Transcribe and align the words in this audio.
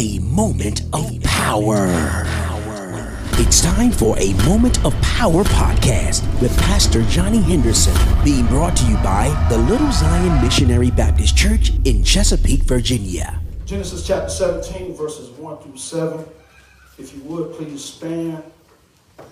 A 0.00 0.20
moment 0.20 0.82
of 0.92 1.20
power. 1.24 1.88
It's 3.32 3.60
time 3.60 3.90
for 3.90 4.16
a 4.20 4.32
Moment 4.44 4.84
of 4.84 4.94
Power 5.02 5.42
podcast 5.42 6.22
with 6.40 6.56
Pastor 6.56 7.02
Johnny 7.06 7.40
Henderson, 7.42 7.96
being 8.22 8.46
brought 8.46 8.76
to 8.76 8.84
you 8.84 8.94
by 8.98 9.28
the 9.50 9.58
Little 9.58 9.90
Zion 9.90 10.40
Missionary 10.40 10.92
Baptist 10.92 11.36
Church 11.36 11.72
in 11.84 12.04
Chesapeake, 12.04 12.62
Virginia. 12.62 13.40
Genesis 13.66 14.06
chapter 14.06 14.28
17, 14.28 14.94
verses 14.94 15.30
1 15.30 15.58
through 15.58 15.76
7. 15.76 16.24
If 16.96 17.12
you 17.16 17.22
would, 17.22 17.54
please 17.54 17.82
stand. 17.84 18.44
I'm 19.18 19.26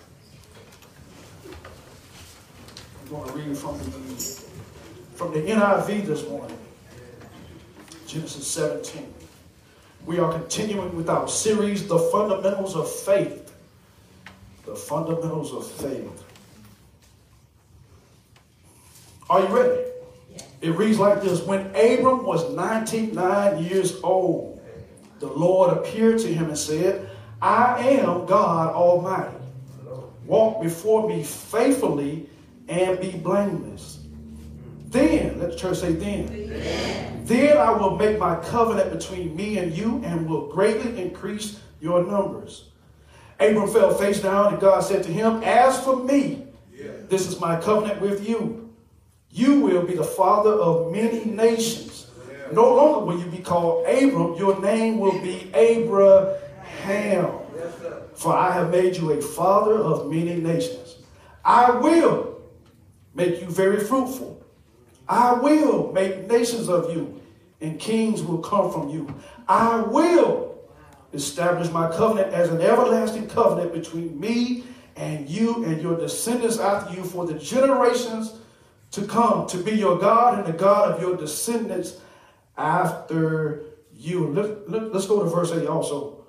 going 3.08 3.28
to 3.28 3.34
read 3.34 3.56
from 3.56 3.78
the, 3.78 3.92
from 5.14 5.32
the 5.32 5.42
NIV 5.42 6.06
this 6.06 6.28
morning. 6.28 6.58
Genesis 8.08 8.44
17. 8.48 9.12
We 10.06 10.20
are 10.20 10.32
continuing 10.32 10.94
with 10.94 11.10
our 11.10 11.26
series, 11.26 11.88
The 11.88 11.98
Fundamentals 11.98 12.76
of 12.76 12.88
Faith. 12.88 13.52
The 14.64 14.76
Fundamentals 14.76 15.52
of 15.52 15.66
Faith. 15.66 16.22
Are 19.28 19.40
you 19.40 19.48
ready? 19.48 19.82
It 20.60 20.70
reads 20.76 21.00
like 21.00 21.22
this 21.22 21.42
When 21.42 21.66
Abram 21.74 22.24
was 22.24 22.54
99 22.54 23.64
years 23.64 24.00
old, 24.04 24.62
the 25.18 25.26
Lord 25.26 25.76
appeared 25.76 26.20
to 26.20 26.32
him 26.32 26.50
and 26.50 26.58
said, 26.58 27.10
I 27.42 27.80
am 27.80 28.26
God 28.26 28.72
Almighty. 28.74 29.34
Walk 30.24 30.62
before 30.62 31.08
me 31.08 31.24
faithfully 31.24 32.28
and 32.68 33.00
be 33.00 33.10
blameless. 33.10 33.95
Then, 34.86 35.38
let 35.38 35.50
the 35.50 35.56
church 35.56 35.78
say, 35.78 35.92
then. 35.92 36.26
Then, 36.26 37.24
then 37.24 37.56
I 37.58 37.72
will 37.72 37.96
make 37.96 38.18
my 38.18 38.36
covenant 38.36 38.92
between 38.92 39.34
me 39.34 39.58
and 39.58 39.72
you 39.72 40.00
and 40.04 40.28
will 40.28 40.48
greatly 40.48 41.02
increase 41.02 41.60
your 41.80 42.04
numbers. 42.04 42.68
Abram 43.38 43.68
fell 43.68 43.92
face 43.94 44.20
down, 44.22 44.52
and 44.52 44.60
God 44.60 44.80
said 44.80 45.02
to 45.04 45.12
him, 45.12 45.42
As 45.42 45.82
for 45.82 45.96
me, 45.96 46.46
this 47.08 47.26
is 47.26 47.40
my 47.40 47.60
covenant 47.60 48.00
with 48.00 48.26
you. 48.26 48.74
You 49.30 49.60
will 49.60 49.84
be 49.84 49.94
the 49.94 50.04
father 50.04 50.52
of 50.52 50.92
many 50.92 51.24
nations. 51.24 52.06
No 52.52 52.74
longer 52.74 53.04
will 53.04 53.18
you 53.18 53.30
be 53.30 53.42
called 53.42 53.86
Abram, 53.86 54.34
your 54.36 54.60
name 54.60 54.98
will 54.98 55.20
be 55.20 55.50
Abraham. 55.52 57.30
For 58.14 58.34
I 58.34 58.52
have 58.52 58.70
made 58.70 58.96
you 58.96 59.12
a 59.12 59.20
father 59.20 59.74
of 59.74 60.10
many 60.10 60.36
nations. 60.36 60.96
I 61.44 61.70
will 61.70 62.40
make 63.14 63.40
you 63.40 63.48
very 63.48 63.80
fruitful. 63.80 64.42
I 65.08 65.34
will 65.34 65.92
make 65.92 66.28
nations 66.28 66.68
of 66.68 66.94
you, 66.94 67.20
and 67.60 67.78
kings 67.78 68.22
will 68.22 68.38
come 68.38 68.72
from 68.72 68.88
you. 68.88 69.14
I 69.48 69.80
will 69.80 70.58
establish 71.12 71.70
my 71.70 71.90
covenant 71.90 72.32
as 72.32 72.50
an 72.50 72.60
everlasting 72.60 73.28
covenant 73.28 73.72
between 73.72 74.18
me 74.18 74.64
and 74.96 75.28
you 75.28 75.64
and 75.64 75.80
your 75.80 75.96
descendants 75.98 76.58
after 76.58 76.94
you 76.94 77.04
for 77.04 77.26
the 77.26 77.34
generations 77.34 78.34
to 78.92 79.06
come 79.06 79.46
to 79.48 79.58
be 79.58 79.72
your 79.72 79.98
God 79.98 80.38
and 80.38 80.46
the 80.46 80.56
God 80.56 80.92
of 80.92 81.00
your 81.00 81.16
descendants 81.16 82.00
after 82.56 83.64
you. 83.94 84.28
Let, 84.28 84.70
let, 84.70 84.82
us 84.94 85.06
go 85.06 85.22
to 85.22 85.28
verse 85.28 85.52
8 85.52 85.66
also. 85.66 86.24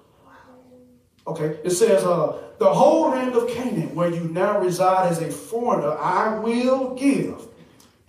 Okay, 1.26 1.60
it 1.64 1.72
says, 1.72 2.04
uh, 2.04 2.38
the 2.58 2.74
whole 2.74 3.10
land 3.12 3.36
of 3.36 3.50
Canaan, 3.50 3.94
where 3.94 4.10
you 4.10 4.24
now 4.26 4.60
reside 4.60 5.12
as 5.12 5.22
a 5.22 5.30
foreigner, 5.30 5.92
I 5.98 6.40
will 6.40 6.96
give 6.96 7.48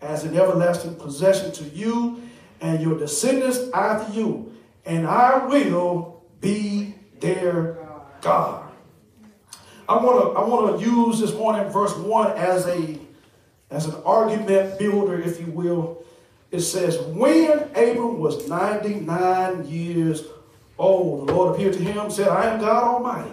as 0.00 0.24
an 0.24 0.36
everlasting 0.36 0.94
possession 0.96 1.52
to 1.52 1.64
you 1.64 2.22
and 2.60 2.80
your 2.80 2.98
descendants 2.98 3.58
after 3.72 4.12
you, 4.12 4.54
and 4.84 5.06
I 5.06 5.46
will 5.46 6.22
be 6.40 6.94
their 7.20 7.78
God. 8.20 8.68
I 9.88 9.96
want 9.96 10.20
to 10.20 10.38
I 10.38 10.44
want 10.46 10.78
to 10.78 10.84
use 10.84 11.18
this 11.18 11.32
morning 11.34 11.70
verse 11.70 11.96
1 11.96 12.32
as 12.32 12.66
a 12.66 12.98
as 13.70 13.86
an 13.86 13.94
argument 14.04 14.78
builder 14.78 15.18
if 15.20 15.40
you 15.40 15.46
will. 15.46 16.04
It 16.50 16.60
says 16.60 16.98
when 16.98 17.58
Abram 17.74 18.18
was 18.18 18.48
99 18.48 19.66
years 19.66 20.24
old 20.76 21.28
the 21.28 21.32
Lord 21.32 21.54
appeared 21.54 21.74
to 21.74 21.82
him 21.82 21.98
and 21.98 22.12
said 22.12 22.28
I 22.28 22.52
am 22.52 22.60
God 22.60 22.84
Almighty. 22.84 23.30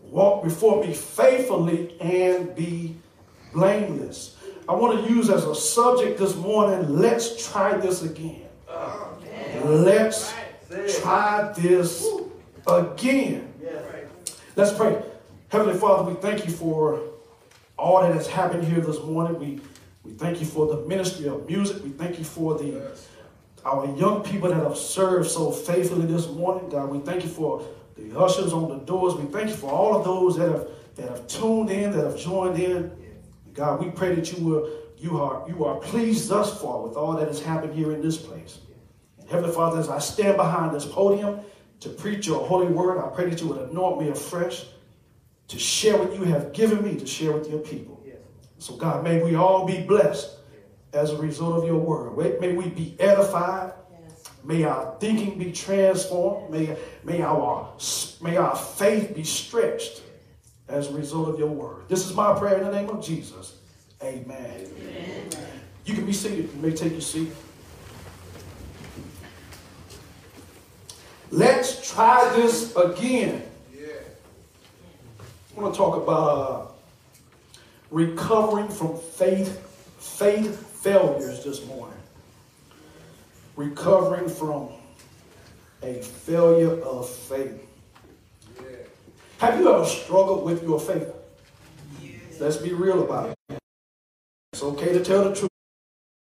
Walk 0.00 0.42
before 0.44 0.84
me 0.84 0.92
faithfully 0.92 2.00
and 2.00 2.54
be 2.54 2.96
blameless. 3.52 4.33
I 4.66 4.74
want 4.74 5.04
to 5.04 5.12
use 5.12 5.28
as 5.28 5.44
a 5.44 5.54
subject 5.54 6.18
this 6.18 6.34
morning 6.36 6.96
let's 6.96 7.50
try 7.50 7.76
this 7.76 8.02
again. 8.02 8.46
Let's 9.64 10.32
try 11.00 11.52
this 11.56 12.06
again. 12.66 13.52
Let's 14.56 14.72
pray. 14.72 15.02
Heavenly 15.48 15.78
Father, 15.78 16.10
we 16.10 16.20
thank 16.20 16.46
you 16.46 16.52
for 16.52 17.00
all 17.76 18.02
that 18.02 18.14
has 18.14 18.26
happened 18.26 18.64
here 18.64 18.80
this 18.80 19.02
morning. 19.02 19.38
We, 19.38 19.60
we 20.02 20.16
thank 20.16 20.40
you 20.40 20.46
for 20.46 20.66
the 20.66 20.88
ministry 20.88 21.28
of 21.28 21.46
music. 21.46 21.82
We 21.84 21.90
thank 21.90 22.18
you 22.18 22.24
for 22.24 22.56
the 22.56 22.96
our 23.66 23.86
young 23.96 24.22
people 24.22 24.48
that 24.50 24.62
have 24.62 24.76
served 24.76 25.30
so 25.30 25.50
faithfully 25.50 26.06
this 26.06 26.28
morning. 26.28 26.68
God, 26.70 26.90
we 26.90 27.00
thank 27.00 27.22
you 27.22 27.30
for 27.30 27.66
the 27.96 28.18
ushers 28.18 28.52
on 28.52 28.68
the 28.68 28.84
doors. 28.84 29.14
We 29.14 29.24
thank 29.24 29.48
you 29.48 29.56
for 29.56 29.70
all 29.70 29.96
of 29.96 30.04
those 30.04 30.36
that 30.36 30.50
have 30.50 30.68
that 30.96 31.08
have 31.08 31.26
tuned 31.26 31.70
in, 31.70 31.90
that 31.92 32.04
have 32.04 32.18
joined 32.18 32.58
in. 32.58 33.03
God, 33.54 33.82
we 33.84 33.90
pray 33.90 34.14
that 34.14 34.32
you 34.32 34.44
will 34.44 34.70
you 34.98 35.20
are 35.20 35.48
you 35.48 35.64
are 35.64 35.76
pleased 35.76 36.28
thus 36.28 36.60
far 36.60 36.82
with 36.82 36.96
all 36.96 37.14
that 37.14 37.28
has 37.28 37.40
happened 37.40 37.74
here 37.74 37.92
in 37.92 38.02
this 38.02 38.16
place. 38.16 38.58
And 39.18 39.28
Heavenly 39.28 39.54
Father, 39.54 39.78
as 39.78 39.88
I 39.88 39.98
stand 39.98 40.36
behind 40.36 40.74
this 40.74 40.86
podium, 40.86 41.40
to 41.80 41.90
preach 41.90 42.26
your 42.26 42.46
holy 42.46 42.66
word. 42.66 42.98
I 42.98 43.08
pray 43.08 43.28
that 43.28 43.40
you 43.40 43.48
would 43.48 43.68
anoint 43.70 44.00
me 44.00 44.08
afresh 44.08 44.64
to 45.48 45.58
share 45.58 45.98
what 45.98 46.14
you 46.14 46.24
have 46.24 46.52
given 46.54 46.82
me 46.82 46.96
to 46.96 47.06
share 47.06 47.32
with 47.32 47.50
your 47.50 47.60
people. 47.60 48.02
So, 48.58 48.76
God, 48.76 49.04
may 49.04 49.22
we 49.22 49.34
all 49.34 49.66
be 49.66 49.82
blessed 49.82 50.30
as 50.94 51.10
a 51.10 51.18
result 51.18 51.58
of 51.58 51.66
your 51.66 51.76
word. 51.76 52.40
May 52.40 52.54
we 52.54 52.70
be 52.70 52.96
edified. 52.98 53.74
May 54.42 54.64
our 54.64 54.96
thinking 54.98 55.38
be 55.38 55.52
transformed. 55.52 56.50
May, 56.50 56.74
may, 57.02 57.20
our, 57.20 57.70
may 58.22 58.36
our 58.38 58.56
faith 58.56 59.14
be 59.14 59.24
stretched 59.24 60.02
as 60.68 60.88
a 60.88 60.94
result 60.94 61.28
of 61.28 61.38
your 61.38 61.48
word. 61.48 61.88
This 61.88 62.06
is 62.06 62.14
my 62.14 62.38
prayer 62.38 62.58
in 62.58 62.64
the 62.64 62.72
name 62.72 62.88
of 62.88 63.04
Jesus. 63.04 63.58
Amen. 64.02 64.26
Amen. 64.30 65.30
You 65.84 65.94
can 65.94 66.06
be 66.06 66.12
seated. 66.12 66.50
You 66.54 66.62
may 66.62 66.72
take 66.72 66.92
your 66.92 67.00
seat. 67.00 67.30
Let's 71.30 71.90
try 71.90 72.32
this 72.36 72.74
again. 72.76 73.42
I 75.56 75.60
want 75.60 75.72
to 75.72 75.78
talk 75.78 75.96
about 75.96 76.28
uh, 76.28 76.66
recovering 77.90 78.68
from 78.68 78.98
faith, 78.98 79.60
faith 79.98 80.82
failures 80.82 81.44
this 81.44 81.64
morning. 81.66 81.96
Recovering 83.54 84.28
from 84.28 84.70
a 85.82 86.02
failure 86.02 86.80
of 86.82 87.08
faith. 87.08 87.63
Have 89.38 89.58
you 89.58 89.72
ever 89.72 89.84
struggled 89.84 90.44
with 90.44 90.62
your 90.62 90.80
faith? 90.80 91.12
Yes. 92.02 92.40
Let's 92.40 92.56
be 92.56 92.72
real 92.72 93.02
about 93.02 93.30
it. 93.30 93.58
It's 94.52 94.62
okay 94.62 94.92
to 94.92 95.02
tell 95.02 95.24
the 95.24 95.34
truth. 95.34 95.50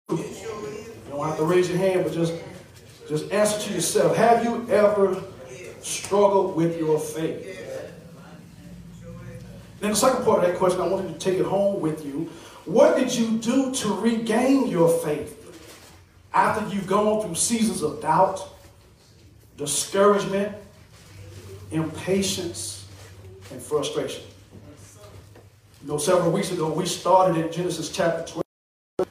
You 0.10 0.86
don't 1.10 1.28
have 1.28 1.38
to 1.38 1.44
raise 1.44 1.70
your 1.70 1.78
hand, 1.78 2.04
but 2.04 2.14
just 2.14 2.34
just 3.08 3.32
answer 3.32 3.60
to 3.68 3.74
yourself. 3.74 4.16
Have 4.16 4.44
you 4.44 4.68
ever 4.70 5.22
struggled 5.82 6.56
with 6.56 6.78
your 6.80 7.00
faith? 7.00 7.52
Then 9.80 9.92
the 9.92 9.96
second 9.96 10.26
part 10.26 10.44
of 10.44 10.50
that 10.50 10.58
question, 10.58 10.82
I 10.82 10.88
want 10.88 11.08
you 11.08 11.14
to 11.14 11.20
take 11.20 11.38
it 11.38 11.46
home 11.46 11.82
with 11.82 12.04
you. 12.06 12.30
What 12.66 12.98
did 12.98 13.14
you 13.14 13.38
do 13.38 13.72
to 13.72 13.94
regain 13.94 14.68
your 14.68 14.90
faith 14.90 15.42
after 16.34 16.68
you've 16.74 16.88
gone 16.88 17.22
through 17.22 17.36
seasons 17.36 17.84
of 17.84 18.02
doubt, 18.02 18.42
discouragement, 19.58 20.56
impatience, 21.70 22.85
and 23.52 23.62
frustration? 23.62 24.24
You 25.82 25.90
know, 25.90 25.98
several 25.98 26.32
weeks 26.32 26.52
ago, 26.52 26.72
we 26.72 26.86
started 26.86 27.44
in 27.44 27.52
Genesis 27.52 27.90
chapter 27.90 28.42
12. 28.98 29.10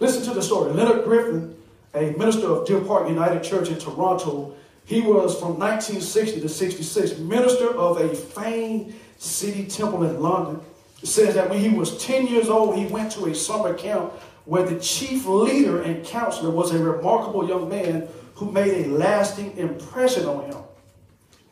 Listen 0.00 0.22
to 0.24 0.34
the 0.34 0.42
story. 0.42 0.72
Leonard 0.72 1.04
Griffith 1.04 1.54
a 1.94 2.10
minister 2.18 2.48
of 2.48 2.66
Deer 2.66 2.80
Park 2.80 3.08
United 3.08 3.42
Church 3.42 3.68
in 3.68 3.78
Toronto. 3.78 4.54
He 4.84 5.00
was 5.00 5.38
from 5.38 5.58
1960 5.58 6.40
to 6.40 6.48
66, 6.48 7.18
minister 7.18 7.70
of 7.70 8.00
a 8.00 8.14
famed 8.14 8.94
city 9.18 9.64
temple 9.64 10.02
in 10.02 10.20
London. 10.20 10.60
It 11.02 11.06
says 11.06 11.34
that 11.34 11.48
when 11.48 11.60
he 11.60 11.70
was 11.70 12.02
10 12.04 12.26
years 12.26 12.48
old, 12.48 12.76
he 12.76 12.86
went 12.86 13.12
to 13.12 13.26
a 13.26 13.34
summer 13.34 13.74
camp 13.74 14.12
where 14.44 14.64
the 14.64 14.78
chief 14.80 15.24
leader 15.26 15.82
and 15.82 16.04
counselor 16.04 16.50
was 16.50 16.72
a 16.72 16.78
remarkable 16.78 17.48
young 17.48 17.68
man 17.68 18.08
who 18.34 18.50
made 18.50 18.86
a 18.86 18.88
lasting 18.88 19.56
impression 19.56 20.26
on 20.26 20.50
him. 20.50 20.63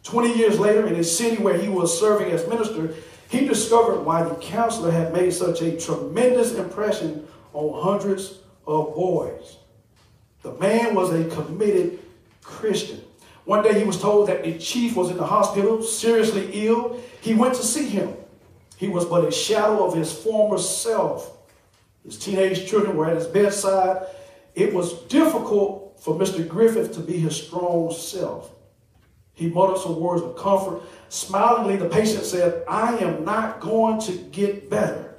20 0.04 0.36
years 0.36 0.58
later, 0.58 0.86
in 0.86 0.96
a 0.96 1.04
city 1.04 1.40
where 1.42 1.56
he 1.56 1.68
was 1.68 1.98
serving 1.98 2.30
as 2.32 2.46
minister, 2.48 2.94
he 3.28 3.46
discovered 3.46 4.00
why 4.00 4.22
the 4.22 4.34
counselor 4.36 4.90
had 4.90 5.12
made 5.12 5.32
such 5.32 5.62
a 5.62 5.76
tremendous 5.78 6.54
impression 6.54 7.26
on 7.52 7.82
hundreds 7.82 8.38
of 8.66 8.94
boys. 8.94 9.56
The 10.42 10.52
man 10.54 10.94
was 10.94 11.10
a 11.12 11.24
committed 11.34 12.00
Christian. 12.42 13.00
One 13.44 13.62
day 13.62 13.78
he 13.78 13.84
was 13.84 14.00
told 14.00 14.28
that 14.28 14.44
the 14.44 14.58
chief 14.58 14.96
was 14.96 15.10
in 15.10 15.16
the 15.16 15.26
hospital, 15.26 15.82
seriously 15.82 16.50
ill. 16.66 17.00
He 17.20 17.34
went 17.34 17.54
to 17.54 17.62
see 17.62 17.88
him. 17.88 18.14
He 18.76 18.88
was 18.88 19.04
but 19.04 19.26
a 19.26 19.30
shadow 19.30 19.84
of 19.86 19.94
his 19.94 20.12
former 20.12 20.58
self. 20.58 21.38
His 22.04 22.18
teenage 22.18 22.68
children 22.68 22.96
were 22.96 23.06
at 23.06 23.16
his 23.16 23.26
bedside. 23.26 24.06
It 24.54 24.74
was 24.74 24.94
difficult 25.04 26.00
for 26.00 26.18
Mr. 26.18 26.46
Griffith 26.46 26.92
to 26.94 27.00
be 27.00 27.18
his 27.18 27.36
strong 27.36 27.92
self. 27.92 28.50
He 29.34 29.48
muttered 29.48 29.78
some 29.78 29.98
words 29.98 30.22
of 30.22 30.36
comfort. 30.36 30.82
Smilingly, 31.08 31.76
the 31.76 31.88
patient 31.88 32.24
said, 32.24 32.64
I 32.68 32.96
am 32.98 33.24
not 33.24 33.60
going 33.60 34.00
to 34.02 34.12
get 34.12 34.68
better. 34.68 35.14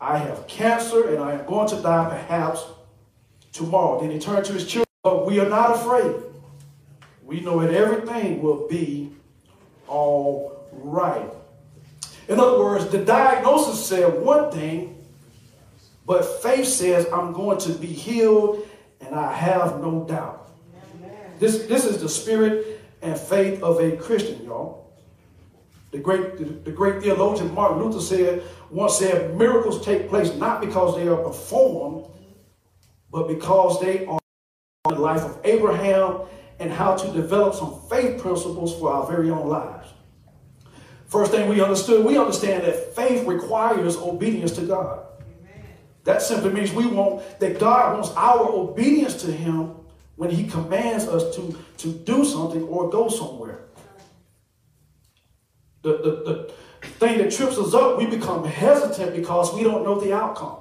I 0.00 0.18
have 0.18 0.46
cancer 0.46 1.08
and 1.08 1.22
I 1.22 1.34
am 1.34 1.46
going 1.46 1.68
to 1.68 1.80
die 1.80 2.08
perhaps 2.08 2.64
tomorrow. 3.52 4.00
Then 4.00 4.10
he 4.10 4.18
turned 4.18 4.44
to 4.46 4.52
his 4.52 4.66
children, 4.66 4.86
but 5.02 5.26
we 5.26 5.40
are 5.40 5.48
not 5.48 5.76
afraid. 5.76 6.14
We 7.24 7.40
know 7.40 7.60
that 7.60 7.72
everything 7.72 8.42
will 8.42 8.68
be 8.68 9.12
all 9.88 10.64
right. 10.72 11.30
In 12.28 12.40
other 12.40 12.58
words, 12.58 12.86
the 12.88 13.04
diagnosis 13.04 13.84
said 13.84 14.20
one 14.20 14.50
thing, 14.50 15.04
but 16.06 16.24
faith 16.42 16.66
says, 16.66 17.06
I'm 17.12 17.32
going 17.32 17.58
to 17.58 17.72
be 17.72 17.86
healed 17.86 18.66
and 19.00 19.14
I 19.14 19.32
have 19.32 19.80
no 19.80 20.04
doubt. 20.08 20.50
This, 21.38 21.64
this 21.66 21.84
is 21.84 22.00
the 22.00 22.08
spirit 22.08 22.75
and 23.06 23.18
faith 23.18 23.62
of 23.62 23.80
a 23.80 23.96
Christian, 23.96 24.44
y'all. 24.44 24.92
The 25.92 25.98
great, 25.98 26.36
the, 26.36 26.44
the 26.44 26.72
great 26.72 27.02
theologian 27.02 27.54
Martin 27.54 27.82
Luther 27.82 28.00
said, 28.00 28.42
once 28.70 28.98
said, 28.98 29.36
miracles 29.36 29.84
take 29.84 30.08
place 30.08 30.34
not 30.34 30.60
because 30.60 30.96
they 30.96 31.06
are 31.06 31.16
performed, 31.16 32.06
but 33.10 33.28
because 33.28 33.80
they 33.80 34.04
are 34.06 34.18
the 34.88 34.96
life 34.96 35.22
of 35.22 35.38
Abraham 35.44 36.20
and 36.58 36.70
how 36.70 36.96
to 36.96 37.12
develop 37.12 37.54
some 37.54 37.80
faith 37.88 38.20
principles 38.20 38.76
for 38.78 38.92
our 38.92 39.06
very 39.06 39.30
own 39.30 39.48
lives. 39.48 39.88
First 41.06 41.30
thing 41.30 41.48
we 41.48 41.60
understood, 41.60 42.04
we 42.04 42.18
understand 42.18 42.64
that 42.64 42.94
faith 42.96 43.26
requires 43.26 43.96
obedience 43.96 44.52
to 44.52 44.62
God. 44.62 45.04
That 46.04 46.22
simply 46.22 46.50
means 46.50 46.72
we 46.72 46.86
want 46.86 47.38
that 47.40 47.58
God 47.58 47.94
wants 47.94 48.10
our 48.16 48.48
obedience 48.48 49.14
to 49.22 49.30
Him 49.30 49.74
when 50.16 50.30
He 50.30 50.46
commands 50.48 51.06
us 51.06 51.36
to, 51.36 51.56
to 51.78 51.88
do 51.88 52.24
something 52.24 52.62
or 52.64 52.90
go 52.90 53.08
somewhere. 53.08 53.60
The, 55.82 55.92
the, 55.98 56.10
the 56.80 56.86
thing 56.98 57.18
that 57.18 57.30
trips 57.30 57.58
us 57.58 57.72
up, 57.74 57.98
we 57.98 58.06
become 58.06 58.44
hesitant 58.44 59.14
because 59.14 59.54
we 59.54 59.62
don't 59.62 59.84
know 59.84 60.00
the 60.00 60.12
outcome. 60.12 60.58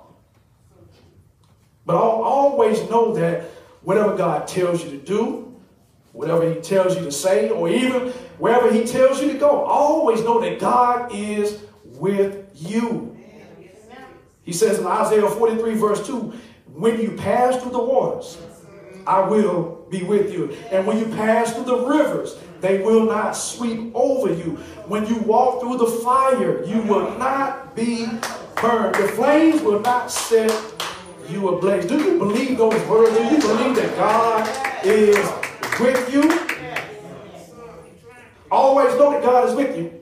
But 1.85 1.95
I'll 1.95 2.21
always 2.21 2.87
know 2.89 3.15
that 3.15 3.43
whatever 3.81 4.15
God 4.15 4.47
tells 4.47 4.83
you 4.83 4.91
to 4.91 4.97
do, 4.97 5.55
whatever 6.11 6.51
He 6.51 6.59
tells 6.59 6.95
you 6.95 7.03
to 7.03 7.11
say, 7.11 7.49
or 7.49 7.69
even 7.69 8.09
wherever 8.37 8.71
He 8.71 8.83
tells 8.83 9.21
you 9.21 9.31
to 9.31 9.37
go, 9.37 9.63
always 9.63 10.21
know 10.21 10.41
that 10.41 10.59
God 10.59 11.13
is 11.13 11.61
with 11.83 12.49
you. 12.55 13.17
He 14.43 14.53
says 14.53 14.79
in 14.79 14.85
Isaiah 14.85 15.27
43, 15.27 15.73
verse 15.75 16.05
2, 16.05 16.33
when 16.73 17.01
you 17.01 17.11
pass 17.11 17.61
through 17.61 17.71
the 17.71 17.83
waters, 17.83 18.37
I 19.07 19.21
will 19.21 19.85
be 19.89 20.03
with 20.03 20.33
you. 20.33 20.57
And 20.71 20.85
when 20.85 20.97
you 20.97 21.05
pass 21.15 21.53
through 21.53 21.65
the 21.65 21.77
rivers, 21.77 22.37
they 22.61 22.81
will 22.81 23.05
not 23.05 23.33
sweep 23.33 23.91
over 23.93 24.33
you. 24.33 24.57
When 24.87 25.05
you 25.07 25.17
walk 25.19 25.61
through 25.61 25.77
the 25.77 25.87
fire, 25.87 26.63
you 26.63 26.81
will 26.81 27.17
not 27.17 27.75
be 27.75 28.07
burned. 28.61 28.95
The 28.95 29.07
flames 29.09 29.61
will 29.61 29.81
not 29.81 30.11
set 30.11 30.51
you 31.29 31.49
ablaze. 31.49 31.85
Do 31.85 31.97
you 31.97 32.17
believe 32.17 32.57
those 32.57 32.87
words? 32.87 33.15
Do 33.15 33.23
you 33.23 33.39
believe 33.39 33.75
that 33.75 33.95
God 33.95 34.85
is 34.85 35.17
with 35.79 36.13
you? 36.13 36.23
Always 38.51 38.95
know 38.97 39.11
that 39.11 39.23
God 39.23 39.49
is 39.49 39.55
with 39.55 39.77
you. 39.77 40.01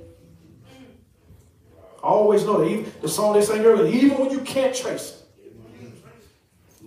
Always 2.02 2.44
know 2.44 2.60
that. 2.60 2.68
Even 2.68 2.92
the 3.02 3.08
song 3.08 3.34
they 3.34 3.42
sang 3.42 3.62
earlier, 3.62 3.88
even 3.88 4.18
when 4.18 4.30
you 4.30 4.42
can't 4.42 4.76
trace 4.76 5.12
it, 5.12 5.23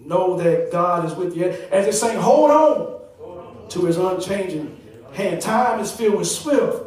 know 0.07 0.37
that 0.37 0.71
God 0.71 1.05
is 1.05 1.15
with 1.15 1.37
you. 1.37 1.47
As 1.47 1.85
they 1.85 1.93
sang, 1.93 2.19
hold 2.19 2.51
on 2.51 3.69
to 3.71 3.87
his 3.87 3.97
unchanging 3.99 4.81
hand. 5.13 5.41
Time 5.41 5.81
is 5.81 5.91
filled 5.91 6.19
with 6.19 6.29
swift 6.29 6.85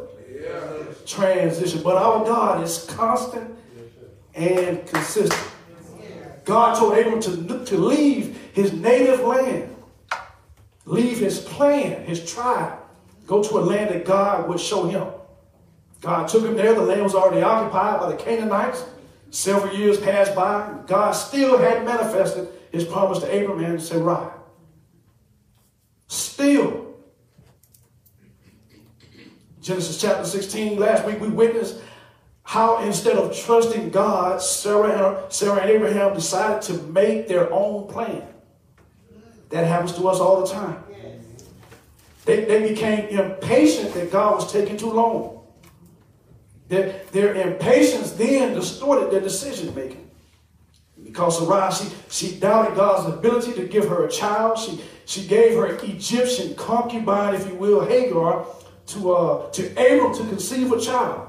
transition, 1.06 1.82
but 1.82 1.96
our 1.96 2.24
God 2.24 2.62
is 2.62 2.86
constant 2.88 3.56
and 4.34 4.86
consistent. 4.86 5.50
God 6.44 6.76
told 6.76 6.96
Abram 6.96 7.20
to, 7.20 7.64
to 7.64 7.76
leave 7.76 8.50
his 8.52 8.72
native 8.72 9.20
land, 9.20 9.76
leave 10.84 11.18
his 11.18 11.40
clan, 11.40 12.04
his 12.04 12.32
tribe, 12.32 12.78
go 13.26 13.42
to 13.42 13.58
a 13.58 13.60
land 13.60 13.90
that 13.90 14.04
God 14.04 14.48
would 14.48 14.60
show 14.60 14.88
him. 14.88 15.06
God 16.00 16.28
took 16.28 16.44
him 16.44 16.56
there. 16.56 16.74
The 16.74 16.80
land 16.80 17.02
was 17.02 17.14
already 17.14 17.42
occupied 17.42 18.00
by 18.00 18.10
the 18.10 18.16
Canaanites. 18.16 18.84
Several 19.30 19.74
years 19.74 20.00
passed 20.00 20.34
by. 20.34 20.74
God 20.86 21.12
still 21.12 21.58
hadn't 21.58 21.84
manifested 21.84 22.48
his 22.70 22.84
promise 22.84 23.18
to 23.18 23.34
Abraham 23.34 23.72
and 23.72 23.82
Sarai. 23.82 24.30
Still. 26.08 26.94
Genesis 29.60 30.00
chapter 30.00 30.24
16, 30.24 30.78
last 30.78 31.04
week 31.04 31.20
we 31.20 31.28
witnessed 31.28 31.80
how 32.42 32.82
instead 32.82 33.16
of 33.16 33.36
trusting 33.36 33.90
God, 33.90 34.42
Sarah 34.42 35.22
and, 35.22 35.32
Sarah 35.32 35.60
and 35.60 35.70
Abraham 35.70 36.14
decided 36.14 36.62
to 36.62 36.72
make 36.88 37.28
their 37.28 37.52
own 37.52 37.86
plan. 37.86 38.26
That 39.50 39.66
happens 39.66 39.92
to 39.94 40.08
us 40.08 40.18
all 40.18 40.40
the 40.40 40.52
time. 40.52 40.82
They, 42.24 42.44
they 42.44 42.68
became 42.68 43.06
impatient 43.08 43.94
that 43.94 44.10
God 44.10 44.36
was 44.36 44.52
taking 44.52 44.76
too 44.76 44.90
long. 44.90 45.44
Their, 46.68 47.02
their 47.12 47.34
impatience 47.34 48.12
then 48.12 48.54
distorted 48.54 49.10
their 49.10 49.20
decision 49.20 49.74
making. 49.74 50.09
Because 51.10 51.38
Sarai, 51.38 51.72
she, 51.72 51.88
she 52.08 52.36
doubted 52.38 52.76
God's 52.76 53.12
ability 53.12 53.52
to 53.54 53.66
give 53.66 53.88
her 53.88 54.04
a 54.04 54.10
child. 54.10 54.56
She, 54.58 54.80
she 55.06 55.26
gave 55.26 55.56
her 55.56 55.66
Egyptian 55.66 56.54
concubine, 56.54 57.34
if 57.34 57.48
you 57.48 57.56
will, 57.56 57.84
Hagar, 57.84 58.46
to, 58.86 59.12
uh, 59.12 59.50
to 59.50 59.70
Abram 59.72 60.14
to 60.14 60.24
conceive 60.28 60.70
a 60.70 60.80
child. 60.80 61.28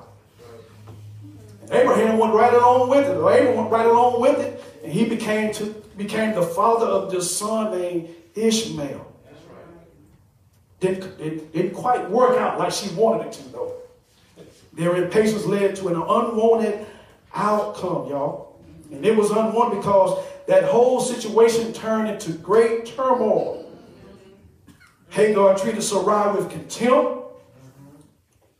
Abraham 1.71 2.19
went 2.19 2.33
right 2.35 2.53
along 2.53 2.89
with 2.89 3.07
it, 3.07 3.17
or 3.17 3.31
Abram 3.31 3.57
went 3.57 3.71
right 3.71 3.87
along 3.87 4.21
with 4.21 4.39
it, 4.39 4.63
and 4.83 4.93
he 4.93 5.05
became, 5.05 5.51
to, 5.53 5.73
became 5.97 6.35
the 6.35 6.43
father 6.43 6.85
of 6.85 7.09
this 7.09 7.35
son 7.35 7.71
named 7.79 8.09
Ishmael. 8.35 9.07
Didn't, 10.79 11.19
it 11.19 11.53
didn't 11.53 11.73
quite 11.73 12.07
work 12.07 12.37
out 12.37 12.59
like 12.59 12.71
she 12.71 12.93
wanted 12.93 13.27
it 13.27 13.33
to, 13.33 13.49
though. 13.49 13.73
Their 14.73 14.95
impatience 14.95 15.45
led 15.45 15.75
to 15.77 15.87
an 15.87 15.95
unwanted 15.95 16.85
outcome, 17.33 18.09
y'all. 18.09 18.50
And 18.91 19.05
it 19.05 19.15
was 19.15 19.31
unwanted 19.31 19.79
because 19.79 20.23
that 20.47 20.65
whole 20.65 20.99
situation 20.99 21.71
turned 21.71 22.09
into 22.09 22.33
great 22.33 22.85
turmoil. 22.85 23.71
Hagar 25.09 25.57
treated 25.57 25.81
Sarai 25.81 26.35
with 26.35 26.49
contempt. 26.49 27.19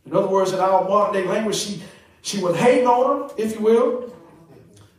In 0.06 0.16
other 0.16 0.28
words, 0.28 0.54
in 0.54 0.60
our 0.60 0.88
modern 0.88 1.14
day 1.14 1.28
language, 1.28 1.56
she, 1.56 1.82
she 2.22 2.42
was 2.42 2.56
hating 2.56 2.88
on 2.88 3.30
her, 3.30 3.36
if 3.38 3.56
you 3.56 3.62
will. 3.62 4.14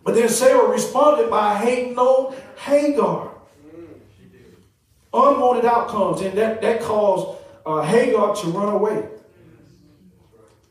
But 0.05 0.15
then 0.15 0.29
Sarah 0.29 0.69
responded 0.69 1.31
by 1.31 1.57
hating 1.57 1.99
on 1.99 2.35
Hagar. 2.57 3.31
Unwanted 5.15 5.65
outcomes, 5.67 6.23
and 6.23 6.37
that, 6.39 6.63
that 6.63 6.81
caused 6.81 7.39
uh, 7.67 7.83
Hagar 7.83 8.35
to 8.35 8.47
run 8.49 8.71
away. 8.71 9.09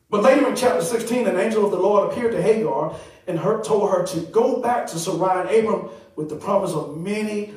But 0.09 0.23
later 0.23 0.49
in 0.49 0.55
chapter 0.55 0.83
16, 0.83 1.27
an 1.27 1.39
angel 1.39 1.63
of 1.65 1.71
the 1.71 1.77
Lord 1.77 2.11
appeared 2.11 2.31
to 2.33 2.41
Hagar 2.41 2.95
and 3.27 3.39
her, 3.39 3.63
told 3.63 3.91
her 3.91 4.05
to 4.07 4.19
go 4.31 4.61
back 4.61 4.87
to 4.87 4.99
Sarai 4.99 5.41
and 5.41 5.49
Abram 5.49 5.89
with 6.15 6.29
the 6.29 6.35
promise 6.35 6.71
of 6.71 6.97
many 6.97 7.53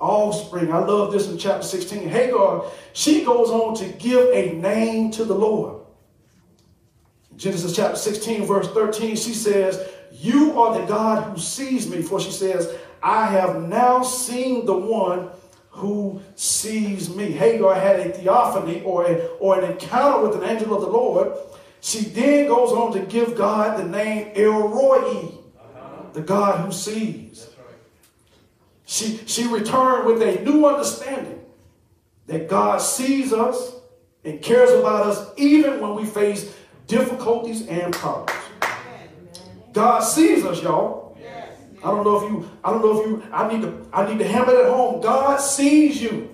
offspring. 0.00 0.72
I 0.72 0.78
love 0.78 1.12
this 1.12 1.28
in 1.28 1.38
chapter 1.38 1.66
16. 1.66 2.08
Hagar, 2.08 2.64
she 2.92 3.24
goes 3.24 3.50
on 3.50 3.74
to 3.76 3.88
give 3.98 4.28
a 4.32 4.52
name 4.52 5.10
to 5.12 5.24
the 5.24 5.34
Lord. 5.34 5.82
Genesis 7.36 7.74
chapter 7.74 7.96
16, 7.96 8.46
verse 8.46 8.68
13, 8.68 9.16
she 9.16 9.34
says, 9.34 9.88
You 10.12 10.60
are 10.60 10.78
the 10.78 10.86
God 10.86 11.24
who 11.24 11.38
sees 11.38 11.88
me. 11.88 12.02
For 12.02 12.20
she 12.20 12.30
says, 12.30 12.76
I 13.02 13.26
have 13.26 13.62
now 13.62 14.02
seen 14.02 14.66
the 14.66 14.76
one 14.76 15.30
who 15.70 16.22
sees 16.36 17.14
me. 17.14 17.32
Hagar 17.32 17.74
had 17.74 18.00
a 18.00 18.12
theophany 18.12 18.82
or, 18.84 19.06
a, 19.06 19.16
or 19.40 19.58
an 19.58 19.72
encounter 19.72 20.26
with 20.26 20.40
an 20.40 20.48
angel 20.48 20.74
of 20.74 20.82
the 20.82 20.88
Lord 20.88 21.36
she 21.84 22.00
then 22.00 22.48
goes 22.48 22.72
on 22.72 22.94
to 22.94 23.00
give 23.00 23.36
God 23.36 23.78
the 23.78 23.84
name 23.84 24.32
El 24.34 24.68
Roi, 24.68 25.32
the 26.14 26.22
God 26.22 26.64
who 26.64 26.72
sees. 26.72 27.46
She, 28.86 29.18
she 29.26 29.46
returned 29.46 30.06
with 30.06 30.22
a 30.22 30.42
new 30.42 30.64
understanding 30.64 31.44
that 32.26 32.48
God 32.48 32.78
sees 32.78 33.34
us 33.34 33.74
and 34.24 34.40
cares 34.40 34.70
about 34.70 35.08
us 35.08 35.30
even 35.36 35.78
when 35.78 35.94
we 35.94 36.06
face 36.06 36.56
difficulties 36.86 37.66
and 37.68 37.92
problems. 37.92 38.40
God 39.74 40.00
sees 40.00 40.42
us, 40.42 40.62
y'all. 40.62 41.18
I 41.82 41.88
don't 41.88 42.02
know 42.02 42.24
if 42.24 42.32
you, 42.32 42.50
I 42.64 42.70
don't 42.70 42.80
know 42.80 42.98
if 42.98 43.06
you, 43.06 43.22
I 43.30 43.52
need 43.52 43.60
to, 43.60 43.86
I 43.92 44.10
need 44.10 44.18
to 44.20 44.26
hammer 44.26 44.54
it 44.54 44.70
home. 44.70 45.02
God 45.02 45.36
sees 45.36 46.00
you. 46.00 46.30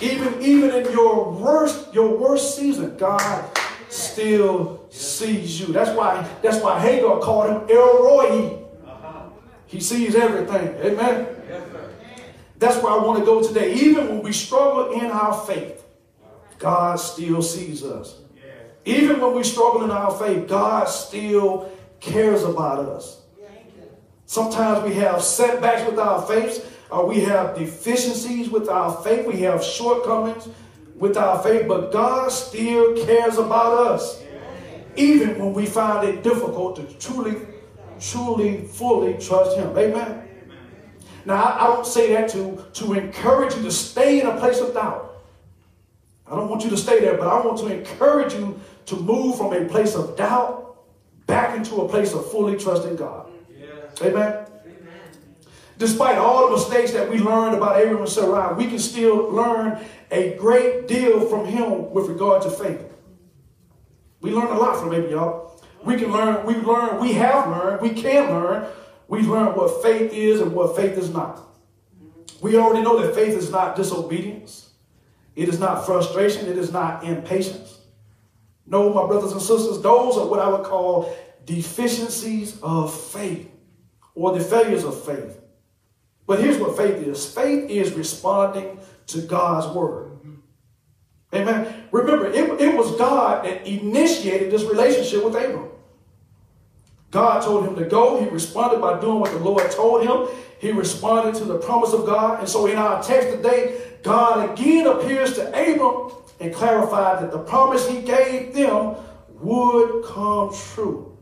Even, 0.00 0.40
even 0.40 0.70
in 0.70 0.92
your 0.92 1.32
worst, 1.32 1.92
your 1.92 2.16
worst 2.16 2.56
season, 2.56 2.96
God 2.96 3.55
still 3.88 4.86
sees 4.90 5.60
you. 5.60 5.66
That's 5.72 5.90
why, 5.90 6.26
that's 6.42 6.62
why 6.62 6.80
Hagar 6.80 7.20
called 7.20 7.50
him 7.50 7.76
El 7.76 8.02
Roi. 8.02 8.62
He 9.66 9.80
sees 9.80 10.14
everything. 10.14 10.68
Amen. 10.84 11.26
That's 12.58 12.82
where 12.82 12.92
I 12.92 12.98
want 12.98 13.18
to 13.18 13.24
go 13.24 13.46
today. 13.46 13.74
Even 13.74 14.08
when 14.08 14.22
we 14.22 14.32
struggle 14.32 14.92
in 14.92 15.06
our 15.06 15.34
faith, 15.46 15.84
God 16.58 16.96
still 16.96 17.42
sees 17.42 17.84
us. 17.84 18.20
Even 18.84 19.20
when 19.20 19.34
we 19.34 19.42
struggle 19.42 19.84
in 19.84 19.90
our 19.90 20.12
faith, 20.12 20.48
God 20.48 20.88
still 20.88 21.70
cares 22.00 22.44
about 22.44 22.78
us. 22.78 23.22
Sometimes 24.26 24.84
we 24.84 24.94
have 24.94 25.22
setbacks 25.22 25.88
with 25.88 25.98
our 25.98 26.22
faith, 26.22 26.72
or 26.90 27.06
we 27.06 27.20
have 27.20 27.58
deficiencies 27.58 28.48
with 28.48 28.68
our 28.68 29.02
faith, 29.02 29.26
we 29.26 29.40
have 29.40 29.62
shortcomings 29.62 30.48
with 30.98 31.16
our 31.16 31.42
faith, 31.42 31.68
but 31.68 31.92
God 31.92 32.30
still 32.30 32.96
cares 33.04 33.38
about 33.38 33.86
us. 33.86 34.22
Even 34.96 35.38
when 35.38 35.52
we 35.52 35.66
find 35.66 36.08
it 36.08 36.22
difficult 36.22 36.76
to 36.76 36.82
truly, 36.98 37.36
truly, 38.00 38.62
fully 38.62 39.14
trust 39.14 39.56
Him. 39.56 39.76
Amen. 39.76 40.26
Now, 41.26 41.56
I, 41.58 41.66
don't 41.66 41.86
say 41.86 42.12
that 42.14 42.28
to, 42.30 42.64
to 42.74 42.94
encourage 42.94 43.54
you 43.56 43.62
to 43.62 43.70
stay 43.70 44.20
in 44.20 44.26
a 44.26 44.38
place 44.38 44.60
of 44.60 44.72
doubt. 44.72 45.16
I 46.26 46.36
don't 46.36 46.48
want 46.48 46.62
you 46.64 46.70
to 46.70 46.76
stay 46.76 47.00
there, 47.00 47.16
but 47.16 47.26
I 47.26 47.44
want 47.44 47.58
to 47.58 47.66
encourage 47.66 48.32
you 48.32 48.60
to 48.86 48.96
move 48.96 49.36
from 49.36 49.52
a 49.52 49.64
place 49.64 49.96
of 49.96 50.16
doubt 50.16 50.76
back 51.26 51.56
into 51.56 51.76
a 51.82 51.88
place 51.88 52.14
of 52.14 52.30
fully 52.30 52.56
trusting 52.56 52.96
God. 52.96 53.28
Yes. 53.50 53.68
Amen? 54.02 54.12
Amen? 54.12 54.46
Despite 55.78 56.16
all 56.16 56.48
the 56.48 56.56
mistakes 56.56 56.92
that 56.92 57.10
we 57.10 57.18
learned 57.18 57.56
about 57.56 57.76
Abraham 57.78 58.02
and 58.02 58.08
Sarai, 58.08 58.54
we 58.54 58.66
can 58.68 58.78
still 58.78 59.30
learn 59.30 59.84
a 60.10 60.36
great 60.36 60.88
deal 60.88 61.28
from 61.28 61.46
him 61.46 61.90
with 61.90 62.08
regard 62.08 62.42
to 62.42 62.50
faith. 62.50 62.82
We 64.20 64.32
learn 64.32 64.48
a 64.48 64.58
lot 64.58 64.80
from 64.80 64.92
him, 64.92 65.08
y'all. 65.10 65.60
We 65.84 65.96
can 65.96 66.10
learn, 66.10 66.44
we 66.46 66.54
learn, 66.54 67.00
we 67.00 67.12
have 67.12 67.48
learned, 67.48 67.80
we 67.80 67.90
can 67.90 68.30
learn. 68.30 68.66
We've 69.08 69.28
learned 69.28 69.56
what 69.56 69.82
faith 69.82 70.12
is 70.12 70.40
and 70.40 70.52
what 70.52 70.74
faith 70.74 70.98
is 70.98 71.10
not. 71.10 71.40
We 72.40 72.56
already 72.56 72.82
know 72.82 73.00
that 73.00 73.14
faith 73.14 73.36
is 73.36 73.50
not 73.50 73.76
disobedience. 73.76 74.70
It 75.36 75.48
is 75.48 75.60
not 75.60 75.86
frustration. 75.86 76.48
It 76.48 76.58
is 76.58 76.72
not 76.72 77.04
impatience. 77.04 77.78
No, 78.66 78.92
my 78.92 79.06
brothers 79.06 79.32
and 79.32 79.40
sisters, 79.40 79.80
those 79.80 80.16
are 80.16 80.26
what 80.26 80.40
I 80.40 80.48
would 80.48 80.64
call 80.64 81.14
deficiencies 81.44 82.60
of 82.62 82.92
faith 82.92 83.48
or 84.14 84.36
the 84.36 84.42
failures 84.42 84.82
of 84.82 85.04
faith. 85.04 85.40
But 86.26 86.40
here's 86.40 86.58
what 86.58 86.76
faith 86.76 86.96
is 86.96 87.32
faith 87.32 87.70
is 87.70 87.92
responding 87.92 88.80
to 89.06 89.20
God's 89.22 89.74
word. 89.74 90.12
Amen. 91.34 91.88
Remember, 91.90 92.26
it, 92.26 92.60
it 92.60 92.76
was 92.76 92.96
God 92.96 93.44
that 93.44 93.66
initiated 93.66 94.50
this 94.50 94.62
relationship 94.62 95.24
with 95.24 95.34
Abram. 95.34 95.68
God 97.10 97.42
told 97.42 97.66
him 97.66 97.76
to 97.76 97.84
go. 97.84 98.20
He 98.22 98.28
responded 98.28 98.80
by 98.80 99.00
doing 99.00 99.20
what 99.20 99.32
the 99.32 99.38
Lord 99.38 99.70
told 99.70 100.04
him. 100.04 100.34
He 100.58 100.72
responded 100.72 101.34
to 101.36 101.44
the 101.44 101.58
promise 101.58 101.92
of 101.92 102.06
God. 102.06 102.40
And 102.40 102.48
so 102.48 102.66
in 102.66 102.76
our 102.76 103.02
text 103.02 103.30
today, 103.30 103.80
God 104.02 104.50
again 104.50 104.86
appears 104.86 105.34
to 105.34 105.48
Abram 105.48 106.12
and 106.40 106.54
clarified 106.54 107.22
that 107.22 107.32
the 107.32 107.38
promise 107.38 107.88
he 107.88 108.02
gave 108.02 108.54
them 108.54 108.96
would 109.40 110.04
come 110.04 110.54
true. 110.54 111.16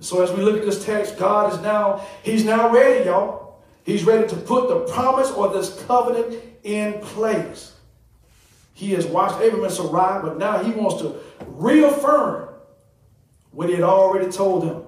So 0.00 0.22
as 0.22 0.32
we 0.32 0.42
look 0.42 0.58
at 0.58 0.64
this 0.64 0.84
text, 0.84 1.16
God 1.16 1.52
is 1.52 1.60
now, 1.60 2.06
he's 2.22 2.44
now 2.44 2.70
ready, 2.70 3.04
y'all. 3.04 3.51
He's 3.84 4.04
ready 4.04 4.28
to 4.28 4.36
put 4.36 4.68
the 4.68 4.92
promise 4.92 5.30
or 5.30 5.52
this 5.52 5.82
covenant 5.84 6.36
in 6.62 7.00
place. 7.00 7.74
He 8.74 8.92
has 8.92 9.06
watched 9.06 9.40
Abraham 9.40 9.64
and 9.64 9.72
Sarai, 9.72 10.22
but 10.22 10.38
now 10.38 10.62
he 10.62 10.72
wants 10.72 11.02
to 11.02 11.16
reaffirm 11.46 12.48
what 13.50 13.68
he 13.68 13.74
had 13.74 13.84
already 13.84 14.30
told 14.30 14.62
them. 14.62 14.84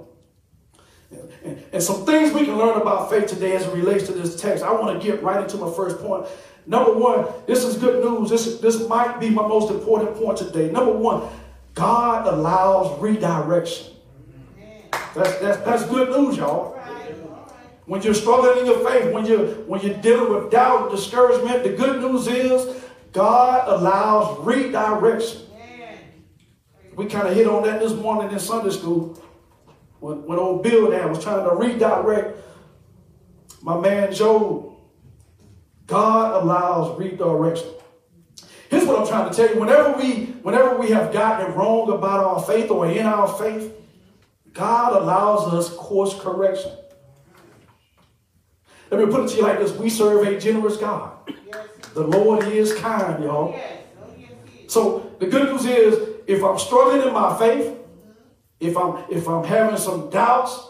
And, 1.44 1.62
and 1.72 1.82
some 1.82 2.06
things 2.06 2.32
we 2.32 2.44
can 2.44 2.56
learn 2.56 2.80
about 2.80 3.10
faith 3.10 3.26
today 3.26 3.54
as 3.54 3.66
it 3.66 3.74
relates 3.74 4.06
to 4.06 4.12
this 4.12 4.40
text. 4.40 4.64
I 4.64 4.72
want 4.72 5.00
to 5.00 5.06
get 5.06 5.22
right 5.22 5.42
into 5.42 5.58
my 5.58 5.70
first 5.72 5.98
point. 5.98 6.26
Number 6.66 6.92
one, 6.92 7.26
this 7.46 7.62
is 7.62 7.76
good 7.76 8.02
news. 8.02 8.30
This, 8.30 8.58
this 8.58 8.88
might 8.88 9.20
be 9.20 9.28
my 9.28 9.46
most 9.46 9.70
important 9.70 10.16
point 10.16 10.38
today. 10.38 10.70
Number 10.70 10.92
one, 10.92 11.28
God 11.74 12.26
allows 12.26 12.98
redirection. 13.00 13.94
That's, 15.14 15.38
that's, 15.38 15.58
that's 15.58 15.84
good 15.86 16.08
news, 16.08 16.38
y'all. 16.38 16.73
When 17.86 18.00
you're 18.02 18.14
struggling 18.14 18.60
in 18.60 18.66
your 18.66 18.88
faith, 18.88 19.12
when 19.12 19.26
you're, 19.26 19.46
when 19.64 19.80
you're 19.82 19.98
dealing 19.98 20.32
with 20.32 20.50
doubt 20.50 20.82
and 20.82 20.90
discouragement, 20.90 21.64
the 21.64 21.70
good 21.70 22.00
news 22.00 22.26
is 22.26 22.82
God 23.12 23.68
allows 23.68 24.38
redirection. 24.40 25.42
We 26.96 27.06
kind 27.06 27.26
of 27.28 27.34
hit 27.34 27.46
on 27.46 27.64
that 27.64 27.80
this 27.80 27.92
morning 27.92 28.32
in 28.32 28.38
Sunday 28.38 28.70
school 28.70 29.20
when, 30.00 30.24
when 30.24 30.38
old 30.38 30.62
Bildad 30.62 31.10
was 31.10 31.22
trying 31.22 31.44
to 31.44 31.54
redirect 31.54 32.38
my 33.62 33.78
man 33.78 34.12
Job. 34.12 34.76
God 35.86 36.42
allows 36.42 36.98
redirection. 36.98 37.68
Here's 38.70 38.86
what 38.86 39.00
I'm 39.00 39.06
trying 39.06 39.30
to 39.30 39.36
tell 39.36 39.54
you. 39.54 39.60
Whenever 39.60 39.92
we, 39.98 40.26
whenever 40.42 40.78
we 40.78 40.90
have 40.90 41.12
gotten 41.12 41.50
it 41.50 41.54
wrong 41.56 41.90
about 41.90 42.24
our 42.24 42.42
faith 42.42 42.70
or 42.70 42.86
in 42.86 43.06
our 43.06 43.28
faith, 43.28 43.72
God 44.52 45.00
allows 45.00 45.52
us 45.52 45.68
course 45.76 46.18
correction. 46.18 46.72
Let 48.94 49.08
me 49.08 49.12
put 49.12 49.24
it 49.24 49.28
to 49.30 49.36
you 49.38 49.42
like 49.42 49.58
this. 49.58 49.72
We 49.72 49.90
serve 49.90 50.24
a 50.24 50.38
generous 50.38 50.76
God. 50.76 51.18
Yes. 51.26 51.66
The 51.94 52.06
Lord 52.06 52.46
is 52.46 52.72
kind, 52.74 53.24
y'all. 53.24 53.50
Yes. 53.50 53.82
So 54.68 55.10
the 55.18 55.26
good 55.26 55.50
news 55.50 55.64
is 55.64 56.10
if 56.28 56.44
I'm 56.44 56.56
struggling 56.60 57.04
in 57.04 57.12
my 57.12 57.36
faith, 57.36 57.76
if 58.60 58.76
I'm 58.76 59.02
if 59.10 59.28
I'm 59.28 59.42
having 59.42 59.78
some 59.78 60.10
doubts, 60.10 60.68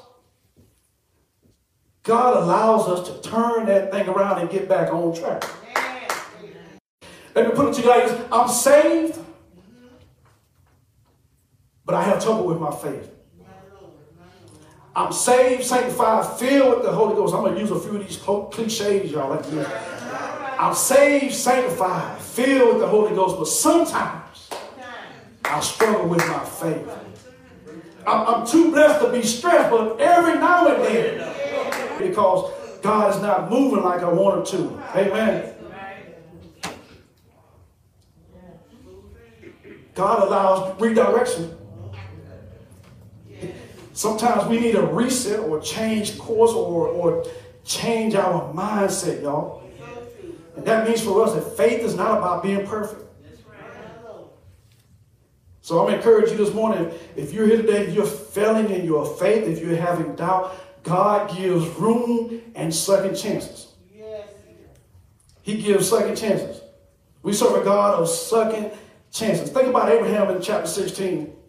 God 2.02 2.43
allows 2.43 2.88
us 2.88 3.09
to 3.11 3.28
turn 3.28 3.66
that 3.66 3.93
thing 3.93 4.09
around 4.09 4.40
and 4.40 4.49
get 4.49 4.71
back 4.71 4.90
on 4.90 5.14
track. 5.14 5.45
Let 7.35 7.49
me 7.49 7.54
put 7.54 7.69
it 7.69 7.75
to 7.75 7.83
you 7.83 7.88
like 7.88 8.07
this. 8.07 8.26
I'm 8.33 8.49
saved, 8.49 9.19
but 11.85 11.95
I 11.95 12.04
have 12.04 12.25
trouble 12.25 12.47
with 12.47 12.59
my 12.59 12.75
faith. 12.75 13.13
I'm 14.96 15.12
saved, 15.12 15.64
sanctified, 15.64 16.38
filled 16.38 16.76
with 16.76 16.84
the 16.84 16.92
Holy 16.92 17.16
Ghost. 17.16 17.34
I'm 17.34 17.40
going 17.40 17.54
to 17.54 17.60
use 17.60 17.70
a 17.70 17.80
few 17.80 17.96
of 17.96 18.06
these 18.06 18.16
cliches, 18.18 19.10
y'all, 19.10 19.30
like 19.30 19.44
this. 19.46 19.68
I'm 20.58 20.74
saved, 20.74 21.34
sanctified, 21.34 22.20
filled 22.20 22.74
with 22.74 22.78
the 22.78 22.86
Holy 22.86 23.14
Ghost, 23.14 23.36
but 23.38 23.48
sometimes 23.48 24.48
I 25.44 25.60
struggle 25.60 26.08
with 26.08 26.26
my 26.28 26.44
faith. 26.44 26.88
I'm, 28.06 28.26
I'm 28.26 28.46
too 28.46 28.70
blessed 28.70 29.04
to 29.04 29.12
be 29.12 29.22
stressed, 29.22 29.70
but 29.70 30.00
every 30.00 30.34
now 30.34 30.68
and 30.68 30.84
then, 30.84 31.98
because 31.98 32.52
God 32.80 33.14
is 33.14 33.20
not 33.20 33.50
moving 33.50 33.82
like 33.82 34.02
I 34.02 34.12
want 34.12 34.48
him 34.48 34.68
to. 34.68 34.82
Amen. 34.96 35.54
God 39.94 40.26
allows 40.26 40.80
redirection. 40.80 41.56
Sometimes 43.94 44.48
we 44.48 44.58
need 44.58 44.74
a 44.74 44.82
reset 44.82 45.38
or 45.38 45.60
change 45.60 46.18
course 46.18 46.50
or, 46.50 46.88
or 46.88 47.24
change 47.64 48.16
our 48.16 48.52
mindset, 48.52 49.22
y'all. 49.22 49.62
And 50.56 50.66
that 50.66 50.86
means 50.86 51.00
for 51.00 51.24
us 51.24 51.32
that 51.34 51.56
faith 51.56 51.80
is 51.80 51.94
not 51.94 52.18
about 52.18 52.42
being 52.42 52.66
perfect. 52.66 53.02
So 55.60 55.86
I'm 55.86 55.94
encourage 55.94 56.30
you 56.30 56.36
this 56.36 56.52
morning, 56.52 56.92
if 57.14 57.32
you're 57.32 57.46
here 57.46 57.56
today, 57.58 57.90
you're 57.90 58.04
failing 58.04 58.68
in 58.70 58.84
your 58.84 59.06
faith, 59.06 59.44
if 59.44 59.62
you're 59.62 59.76
having 59.76 60.16
doubt, 60.16 60.82
God 60.82 61.34
gives 61.34 61.64
room 61.78 62.42
and 62.56 62.74
second 62.74 63.14
chances. 63.14 63.74
He 65.42 65.62
gives 65.62 65.88
second 65.88 66.16
chances. 66.16 66.60
We 67.22 67.32
serve 67.32 67.62
a 67.62 67.64
God 67.64 68.00
of 68.00 68.08
second 68.08 68.72
chances. 69.12 69.50
Think 69.50 69.68
about 69.68 69.88
Abraham 69.88 70.34
in 70.34 70.42
chapter 70.42 70.66
16. 70.66 71.43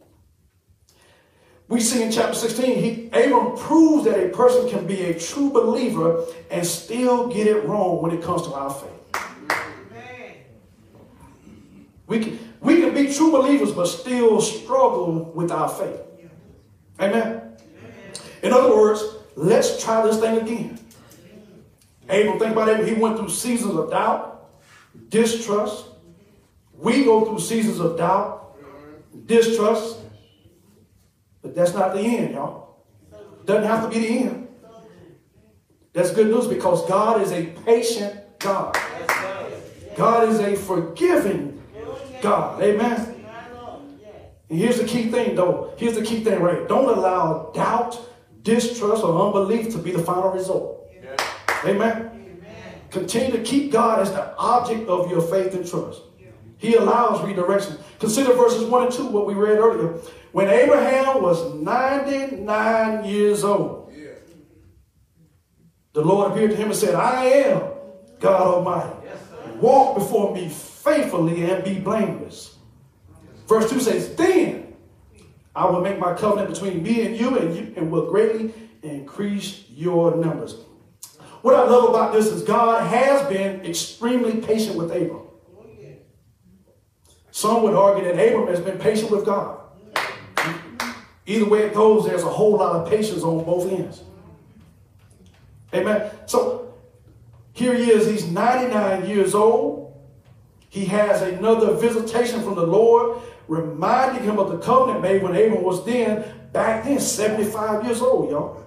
We 1.67 1.81
see 1.81 2.03
in 2.03 2.11
chapter 2.11 2.35
16, 2.35 2.83
he, 2.83 3.07
Abram 3.07 3.57
proves 3.57 4.05
that 4.05 4.23
a 4.23 4.29
person 4.29 4.69
can 4.69 4.85
be 4.85 5.01
a 5.05 5.19
true 5.19 5.49
believer 5.49 6.23
and 6.51 6.65
still 6.65 7.27
get 7.27 7.47
it 7.47 7.65
wrong 7.65 8.01
when 8.01 8.11
it 8.11 8.21
comes 8.21 8.43
to 8.43 8.53
our 8.53 8.69
faith. 8.69 8.91
We 12.07 12.19
can, 12.19 12.39
we 12.61 12.81
can 12.81 12.93
be 12.93 13.11
true 13.11 13.31
believers 13.31 13.71
but 13.71 13.87
still 13.87 14.39
struggle 14.41 15.31
with 15.33 15.51
our 15.51 15.69
faith. 15.69 16.01
Amen. 16.99 17.41
In 18.43 18.53
other 18.53 18.69
words, 18.69 19.03
let's 19.35 19.83
try 19.83 20.05
this 20.05 20.19
thing 20.19 20.37
again. 20.37 20.79
Abel, 22.07 22.37
think 22.37 22.51
about 22.51 22.69
it. 22.69 22.87
He 22.87 22.93
went 22.93 23.17
through 23.17 23.29
seasons 23.29 23.73
of 23.73 23.89
doubt, 23.89 24.51
distrust. 25.09 25.85
We 26.77 27.03
go 27.03 27.25
through 27.25 27.39
seasons 27.39 27.79
of 27.79 27.97
doubt, 27.97 28.55
distrust. 29.25 30.04
But 31.45 31.53
that's 31.53 31.75
not 31.75 31.93
the 31.93 32.01
end, 32.01 32.33
y'all. 32.33 32.77
Doesn't 33.45 33.65
have 33.65 33.83
to 33.83 33.95
be 33.95 34.07
the 34.07 34.17
end. 34.23 34.47
That's 35.93 36.09
good 36.09 36.25
news 36.25 36.47
because 36.47 36.83
God 36.89 37.21
is 37.21 37.31
a 37.31 37.45
patient 37.63 38.19
God. 38.39 38.75
God 39.95 40.27
is 40.27 40.39
a 40.39 40.55
forgiving 40.55 41.61
God. 42.19 42.63
Amen. 42.63 43.25
And 44.49 44.57
here's 44.57 44.79
the 44.79 44.87
key 44.87 45.11
thing, 45.11 45.35
though. 45.35 45.75
Here's 45.77 45.93
the 45.93 46.01
key 46.01 46.23
thing, 46.23 46.41
right? 46.41 46.67
Don't 46.67 46.97
allow 46.97 47.51
doubt, 47.53 47.95
distrust, 48.41 49.03
or 49.03 49.27
unbelief 49.27 49.71
to 49.73 49.77
be 49.77 49.91
the 49.91 50.01
final 50.01 50.31
result. 50.31 50.89
Amen. 51.63 52.39
Continue 52.89 53.37
to 53.37 53.43
keep 53.43 53.71
God 53.71 53.99
as 53.99 54.11
the 54.11 54.35
object 54.37 54.89
of 54.89 55.11
your 55.11 55.21
faith 55.21 55.53
and 55.53 55.67
trust. 55.67 56.01
He 56.57 56.75
allows 56.75 57.23
redirection. 57.23 57.77
Consider 57.99 58.33
verses 58.33 58.63
1 58.63 58.83
and 58.83 58.91
2, 58.91 59.07
what 59.07 59.25
we 59.25 59.33
read 59.33 59.57
earlier. 59.57 59.99
When 60.31 60.49
Abraham 60.49 61.21
was 61.21 61.53
99 61.55 63.05
years 63.05 63.43
old, 63.43 63.93
the 65.93 66.01
Lord 66.01 66.31
appeared 66.31 66.51
to 66.51 66.57
him 66.57 66.67
and 66.67 66.75
said, 66.75 66.93
I 66.93 67.25
am 67.25 67.63
God 68.19 68.41
Almighty. 68.41 69.07
Walk 69.61 69.95
before 69.95 70.33
me 70.35 70.49
faithfully 70.49 71.49
and 71.49 71.63
be 71.63 71.79
blameless. 71.79 72.57
Verse 73.47 73.69
2 73.69 73.79
says, 73.79 74.15
Then 74.15 74.73
I 75.55 75.65
will 75.67 75.81
make 75.81 75.97
my 75.97 76.13
covenant 76.13 76.53
between 76.53 76.83
me 76.83 77.05
and 77.05 77.17
you 77.17 77.37
and, 77.37 77.55
you, 77.55 77.73
and 77.77 77.89
will 77.89 78.09
greatly 78.09 78.53
increase 78.83 79.65
your 79.69 80.15
numbers. 80.17 80.55
What 81.41 81.55
I 81.55 81.63
love 81.63 81.89
about 81.89 82.11
this 82.11 82.27
is 82.27 82.41
God 82.41 82.85
has 82.87 83.25
been 83.29 83.65
extremely 83.65 84.41
patient 84.41 84.77
with 84.77 84.91
Abram. 84.91 85.24
Some 87.35 87.63
would 87.63 87.73
argue 87.73 88.05
that 88.05 88.13
Abram 88.13 88.47
has 88.47 88.61
been 88.61 88.77
patient 88.77 89.11
with 89.11 89.25
God. 89.25 89.59
Either 91.25 91.49
way 91.49 91.63
it 91.63 91.73
goes, 91.73 92.05
there's 92.05 92.23
a 92.23 92.29
whole 92.29 92.55
lot 92.55 92.77
of 92.77 92.89
patience 92.89 93.23
on 93.23 93.43
both 93.43 93.69
ends. 93.69 94.03
Amen. 95.73 96.09
So 96.27 96.73
here 97.51 97.73
he 97.73 97.91
is, 97.91 98.07
he's 98.07 98.25
99 98.31 99.09
years 99.09 99.35
old. 99.35 100.01
He 100.69 100.85
has 100.85 101.23
another 101.23 101.73
visitation 101.73 102.41
from 102.41 102.55
the 102.55 102.65
Lord, 102.65 103.21
reminding 103.49 104.23
him 104.23 104.39
of 104.39 104.49
the 104.49 104.57
covenant 104.59 105.01
made 105.01 105.21
when 105.21 105.35
Abram 105.35 105.61
was 105.61 105.85
then, 105.85 106.23
back 106.53 106.85
then, 106.85 107.01
75 107.01 107.83
years 107.83 108.01
old, 108.01 108.31
y'all. 108.31 108.63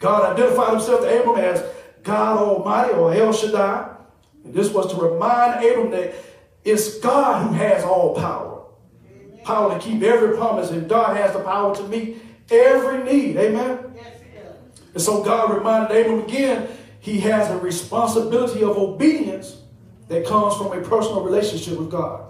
God 0.00 0.32
identified 0.32 0.72
himself 0.72 1.02
to 1.02 1.20
Abram 1.20 1.36
as 1.36 1.64
God 2.02 2.38
Almighty 2.38 2.94
or 2.94 3.14
El 3.14 3.32
Shaddai. 3.32 3.94
And 4.42 4.52
this 4.52 4.72
was 4.72 4.92
to 4.92 5.00
remind 5.00 5.64
Abram 5.64 5.92
that 5.92 6.12
it's 6.66 6.98
God 6.98 7.46
who 7.46 7.54
has 7.54 7.84
all 7.84 8.14
power. 8.14 8.64
Power 9.44 9.78
to 9.78 9.84
keep 9.84 10.02
every 10.02 10.36
promise, 10.36 10.70
and 10.70 10.88
God 10.88 11.16
has 11.16 11.32
the 11.32 11.38
power 11.40 11.74
to 11.76 11.82
meet 11.84 12.20
every 12.50 13.04
need. 13.04 13.36
Amen? 13.36 13.78
Yes, 13.94 14.20
and 14.92 15.02
so 15.02 15.22
God 15.22 15.54
reminded 15.54 15.96
Abram 15.96 16.24
again, 16.24 16.68
he 17.00 17.20
has 17.20 17.50
a 17.50 17.58
responsibility 17.58 18.64
of 18.64 18.76
obedience 18.76 19.58
that 20.08 20.26
comes 20.26 20.56
from 20.56 20.72
a 20.72 20.82
personal 20.82 21.22
relationship 21.22 21.78
with 21.78 21.90
God. 21.90 22.24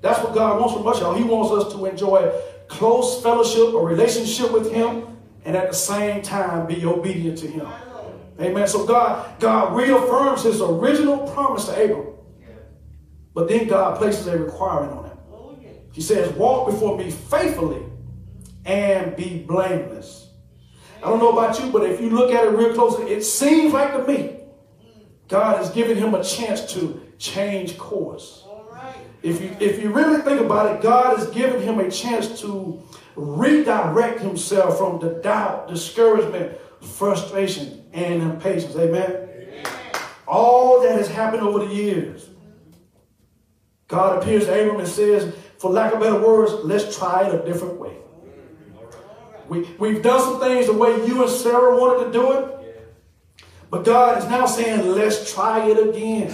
That's 0.00 0.22
what 0.22 0.34
God 0.34 0.60
wants 0.60 0.74
from 0.74 0.86
us, 0.86 1.00
y'all. 1.00 1.14
He 1.14 1.24
wants 1.24 1.52
us 1.52 1.72
to 1.74 1.86
enjoy 1.86 2.32
close 2.68 3.22
fellowship 3.22 3.74
or 3.74 3.86
relationship 3.86 4.52
with 4.52 4.72
Him 4.72 5.16
and 5.46 5.56
at 5.56 5.68
the 5.68 5.76
same 5.76 6.20
time 6.22 6.66
be 6.66 6.84
obedient 6.84 7.38
to 7.38 7.46
him. 7.46 7.66
Amen. 8.38 8.66
So 8.66 8.84
God, 8.84 9.40
God 9.40 9.74
reaffirms 9.74 10.42
his 10.42 10.60
original 10.60 11.18
promise 11.28 11.66
to 11.66 11.84
Abram. 11.84 12.15
But 13.36 13.48
then 13.48 13.68
God 13.68 13.98
places 13.98 14.26
a 14.28 14.38
requirement 14.38 14.92
on 14.92 15.04
him. 15.04 15.18
He 15.92 16.00
says, 16.00 16.32
walk 16.36 16.70
before 16.70 16.96
me 16.96 17.10
faithfully 17.10 17.82
and 18.64 19.14
be 19.14 19.42
blameless. 19.42 20.30
I 21.02 21.10
don't 21.10 21.18
know 21.18 21.32
about 21.32 21.60
you, 21.60 21.70
but 21.70 21.84
if 21.84 22.00
you 22.00 22.08
look 22.08 22.32
at 22.32 22.46
it 22.46 22.52
real 22.52 22.72
closely, 22.72 23.12
it 23.12 23.22
seems 23.22 23.74
like 23.74 23.92
to 23.92 24.10
me 24.10 24.38
God 25.28 25.58
has 25.58 25.68
given 25.68 25.98
him 25.98 26.14
a 26.14 26.24
chance 26.24 26.72
to 26.72 26.98
change 27.18 27.76
course. 27.76 28.42
If 29.22 29.42
you 29.42 29.54
if 29.60 29.82
you 29.82 29.90
really 29.90 30.22
think 30.22 30.40
about 30.40 30.74
it, 30.74 30.80
God 30.80 31.18
has 31.18 31.28
given 31.28 31.60
him 31.60 31.78
a 31.78 31.90
chance 31.90 32.40
to 32.40 32.82
redirect 33.16 34.20
himself 34.20 34.78
from 34.78 34.98
the 34.98 35.20
doubt, 35.22 35.68
discouragement, 35.68 36.56
frustration, 36.80 37.84
and 37.92 38.22
impatience. 38.22 38.76
Amen? 38.76 39.10
Amen? 39.10 39.64
All 40.26 40.80
that 40.80 40.92
has 40.92 41.08
happened 41.08 41.42
over 41.42 41.66
the 41.66 41.74
years. 41.74 42.30
God 43.88 44.22
appears 44.22 44.46
to 44.46 44.60
Abram 44.60 44.80
and 44.80 44.88
says, 44.88 45.34
for 45.58 45.70
lack 45.70 45.94
of 45.94 46.00
better 46.00 46.20
words, 46.20 46.52
let's 46.64 46.96
try 46.96 47.28
it 47.28 47.34
a 47.34 47.44
different 47.44 47.78
way. 47.78 47.96
We, 49.48 49.62
we've 49.78 50.02
done 50.02 50.20
some 50.20 50.40
things 50.40 50.66
the 50.66 50.72
way 50.72 51.06
you 51.06 51.22
and 51.22 51.30
Sarah 51.30 51.78
wanted 51.78 52.06
to 52.06 52.12
do 52.12 52.32
it. 52.32 52.52
But 53.70 53.84
God 53.84 54.18
is 54.18 54.28
now 54.28 54.46
saying, 54.46 54.86
let's 54.92 55.32
try 55.32 55.68
it 55.68 55.88
again. 55.88 56.32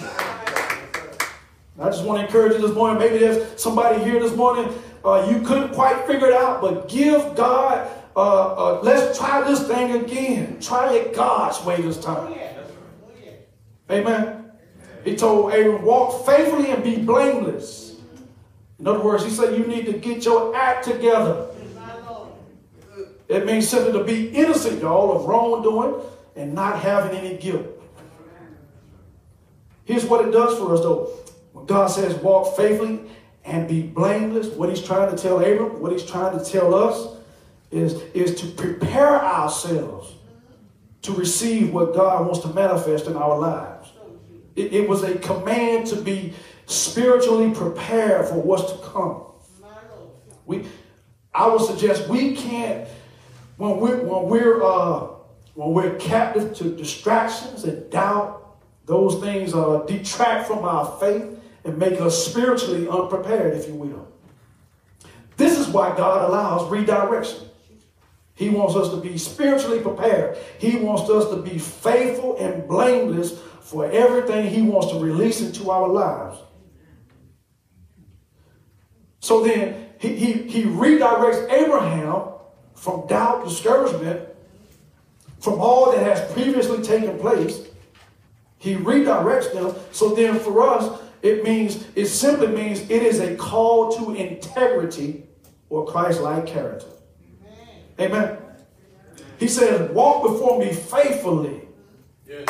I 1.78 1.86
just 1.86 2.04
want 2.04 2.20
to 2.20 2.26
encourage 2.26 2.52
you 2.54 2.66
this 2.66 2.74
morning. 2.74 2.98
Maybe 2.98 3.18
there's 3.18 3.60
somebody 3.60 4.02
here 4.02 4.20
this 4.20 4.34
morning 4.36 4.72
uh, 5.04 5.28
you 5.30 5.40
couldn't 5.40 5.74
quite 5.74 6.06
figure 6.06 6.28
it 6.28 6.34
out, 6.34 6.60
but 6.60 6.88
give 6.88 7.34
God, 7.34 7.90
uh, 8.14 8.20
uh, 8.20 8.80
let's 8.82 9.18
try 9.18 9.42
this 9.42 9.66
thing 9.66 10.04
again. 10.04 10.60
Try 10.60 10.94
it 10.94 11.14
God's 11.14 11.64
way 11.64 11.80
this 11.80 11.98
time. 11.98 12.34
Amen. 13.90 14.41
He 15.04 15.16
told 15.16 15.52
Abram, 15.52 15.82
walk 15.82 16.26
faithfully 16.26 16.70
and 16.70 16.82
be 16.82 16.96
blameless. 16.96 17.96
In 18.78 18.86
other 18.86 19.00
words, 19.00 19.24
he 19.24 19.30
said 19.30 19.56
you 19.56 19.66
need 19.66 19.86
to 19.86 19.92
get 19.92 20.24
your 20.24 20.54
act 20.56 20.84
together. 20.84 21.48
It 23.28 23.46
means 23.46 23.68
simply 23.68 23.92
to 23.92 24.04
be 24.04 24.28
innocent, 24.28 24.80
y'all, 24.80 25.16
of 25.16 25.24
wrongdoing 25.26 26.02
and 26.36 26.54
not 26.54 26.78
having 26.78 27.16
any 27.16 27.36
guilt. 27.38 27.66
Here's 29.84 30.04
what 30.04 30.26
it 30.26 30.32
does 30.32 30.58
for 30.58 30.74
us, 30.74 30.80
though. 30.80 31.10
When 31.52 31.66
God 31.66 31.86
says 31.88 32.14
walk 32.16 32.56
faithfully, 32.56 33.00
and 33.44 33.68
be 33.68 33.82
blameless. 33.82 34.48
What 34.48 34.68
he's 34.68 34.82
trying 34.82 35.14
to 35.14 35.20
tell 35.20 35.38
Abram, 35.40 35.80
what 35.80 35.92
he's 35.92 36.04
trying 36.04 36.38
to 36.38 36.44
tell 36.44 36.74
us 36.74 37.16
is, 37.70 37.94
is 38.14 38.40
to 38.40 38.46
prepare 38.48 39.22
ourselves 39.22 40.14
to 41.02 41.12
receive 41.12 41.72
what 41.72 41.94
God 41.94 42.24
wants 42.26 42.40
to 42.40 42.48
manifest 42.48 43.06
in 43.06 43.16
our 43.16 43.38
lives. 43.38 43.71
It, 44.56 44.72
it 44.72 44.88
was 44.88 45.02
a 45.02 45.18
command 45.18 45.86
to 45.88 45.96
be 45.96 46.34
spiritually 46.66 47.54
prepared 47.54 48.28
for 48.28 48.34
what's 48.34 48.72
to 48.72 48.78
come. 48.78 49.22
We, 50.44 50.66
I 51.34 51.46
would 51.46 51.62
suggest 51.62 52.08
we 52.08 52.36
can't 52.36 52.88
when 53.56 53.78
we're 53.78 54.02
when 54.02 54.28
we're 54.28 54.62
uh, 54.62 55.06
when 55.54 55.72
we're 55.72 55.94
captive 55.96 56.54
to 56.56 56.64
distractions 56.74 57.64
and 57.64 57.90
doubt, 57.90 58.56
those 58.86 59.20
things 59.20 59.54
uh, 59.54 59.84
detract 59.86 60.46
from 60.46 60.64
our 60.64 60.98
faith 60.98 61.38
and 61.64 61.78
make 61.78 62.00
us 62.00 62.26
spiritually 62.26 62.88
unprepared, 62.88 63.54
if 63.56 63.68
you 63.68 63.74
will. 63.74 64.08
This 65.36 65.58
is 65.58 65.68
why 65.68 65.96
God 65.96 66.28
allows 66.28 66.68
redirection. 66.70 67.48
He 68.34 68.48
wants 68.48 68.74
us 68.74 68.90
to 68.90 68.96
be 68.96 69.18
spiritually 69.18 69.80
prepared. 69.80 70.38
He 70.58 70.76
wants 70.76 71.08
us 71.10 71.30
to 71.30 71.36
be 71.36 71.58
faithful 71.58 72.36
and 72.38 72.66
blameless 72.66 73.38
for 73.62 73.90
everything 73.90 74.50
He 74.50 74.60
wants 74.62 74.92
to 74.92 74.98
release 74.98 75.40
into 75.40 75.70
our 75.70 75.88
lives. 75.88 76.38
So 79.20 79.42
then, 79.42 79.88
He, 79.98 80.16
he, 80.16 80.32
he 80.32 80.64
redirects 80.64 81.50
Abraham 81.50 82.24
from 82.74 83.06
doubt, 83.06 83.44
discouragement, 83.44 84.28
from 85.38 85.60
all 85.60 85.92
that 85.92 86.04
has 86.04 86.32
previously 86.32 86.82
taken 86.82 87.18
place. 87.18 87.66
He 88.58 88.74
redirects 88.74 89.52
them. 89.52 89.74
So 89.92 90.14
then, 90.14 90.38
for 90.38 90.68
us, 90.68 91.00
it 91.22 91.44
means, 91.44 91.84
it 91.94 92.06
simply 92.06 92.48
means 92.48 92.80
it 92.90 93.02
is 93.02 93.20
a 93.20 93.36
call 93.36 93.92
to 93.96 94.14
integrity 94.14 95.24
or 95.68 95.86
Christ-like 95.86 96.46
character. 96.46 96.86
Amen. 98.00 98.12
Amen. 98.12 98.38
He 99.38 99.48
says, 99.48 99.90
walk 99.92 100.22
before 100.22 100.58
me 100.58 100.72
faithfully. 100.72 101.68
Yes. 102.26 102.46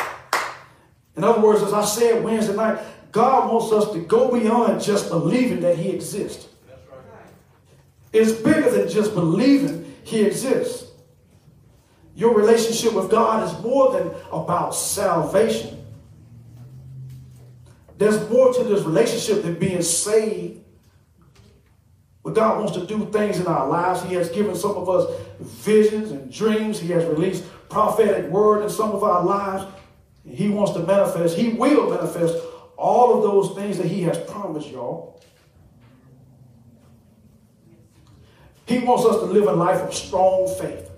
In 1.17 1.25
other 1.25 1.41
words, 1.41 1.63
as 1.63 1.73
I 1.73 1.85
said 1.85 2.25
Wednesday 2.25 2.55
night, 2.55 2.79
God 3.11 3.53
wants 3.53 3.73
us 3.73 3.93
to 3.93 4.01
go 4.01 4.31
beyond 4.31 4.83
just 4.83 5.11
believing 5.11 5.61
that 5.61 5.77
he 5.77 5.91
exists. 5.91 6.49
Right. 6.69 7.27
It's 8.13 8.33
bigger 8.33 8.71
than 8.71 8.89
just 8.89 9.15
believing 9.15 9.95
he 10.05 10.23
exists. 10.23 10.91
Your 12.15 12.35
relationship 12.35 12.95
with 12.95 13.11
God 13.11 13.47
is 13.47 13.63
more 13.63 13.93
than 13.93 14.11
about 14.31 14.75
salvation. 14.75 15.79
There's 17.99 18.29
more 18.31 18.53
to 18.53 18.65
this 18.65 18.83
relationship 18.83 19.43
than 19.43 19.55
being 19.59 19.83
saved. 19.83 20.61
But 22.25 22.35
God 22.35 22.59
wants 22.59 22.73
to 22.75 22.87
do 22.87 23.07
things 23.07 23.41
in 23.41 23.47
our 23.47 23.69
lives. 23.69 24.03
He 24.05 24.15
has 24.15 24.29
given 24.31 24.55
some 24.55 24.73
of 24.73 24.89
us 24.89 25.11
visions 25.41 26.11
and 26.11 26.33
dreams. 26.33 26.79
He 26.79 26.89
has 26.93 27.05
released 27.05 27.45
prophetic 27.69 28.31
word 28.31 28.63
in 28.63 28.71
some 28.71 28.93
of 28.93 29.03
our 29.03 29.25
lives. 29.25 29.65
He 30.27 30.49
wants 30.49 30.73
to 30.73 30.81
manifest, 30.81 31.37
he 31.37 31.49
will 31.49 31.91
manifest 31.91 32.37
all 32.77 33.17
of 33.17 33.23
those 33.23 33.57
things 33.57 33.79
that 33.79 33.87
he 33.87 34.03
has 34.03 34.19
promised 34.19 34.71
y'all. 34.71 35.21
He 38.67 38.79
wants 38.79 39.05
us 39.05 39.17
to 39.17 39.25
live 39.25 39.45
a 39.45 39.53
life 39.53 39.81
of 39.81 39.95
strong 39.95 40.49
faith. 40.59 40.91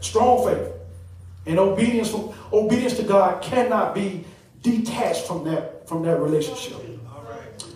Strong 0.00 0.48
faith. 0.48 0.72
And 1.46 1.58
obedience 1.58 2.10
from 2.10 2.32
obedience 2.52 2.96
to 2.98 3.02
God 3.02 3.42
cannot 3.42 3.94
be 3.94 4.24
detached 4.62 5.26
from 5.26 5.44
that 5.44 5.88
from 5.88 6.02
that 6.04 6.20
relationship. 6.20 6.78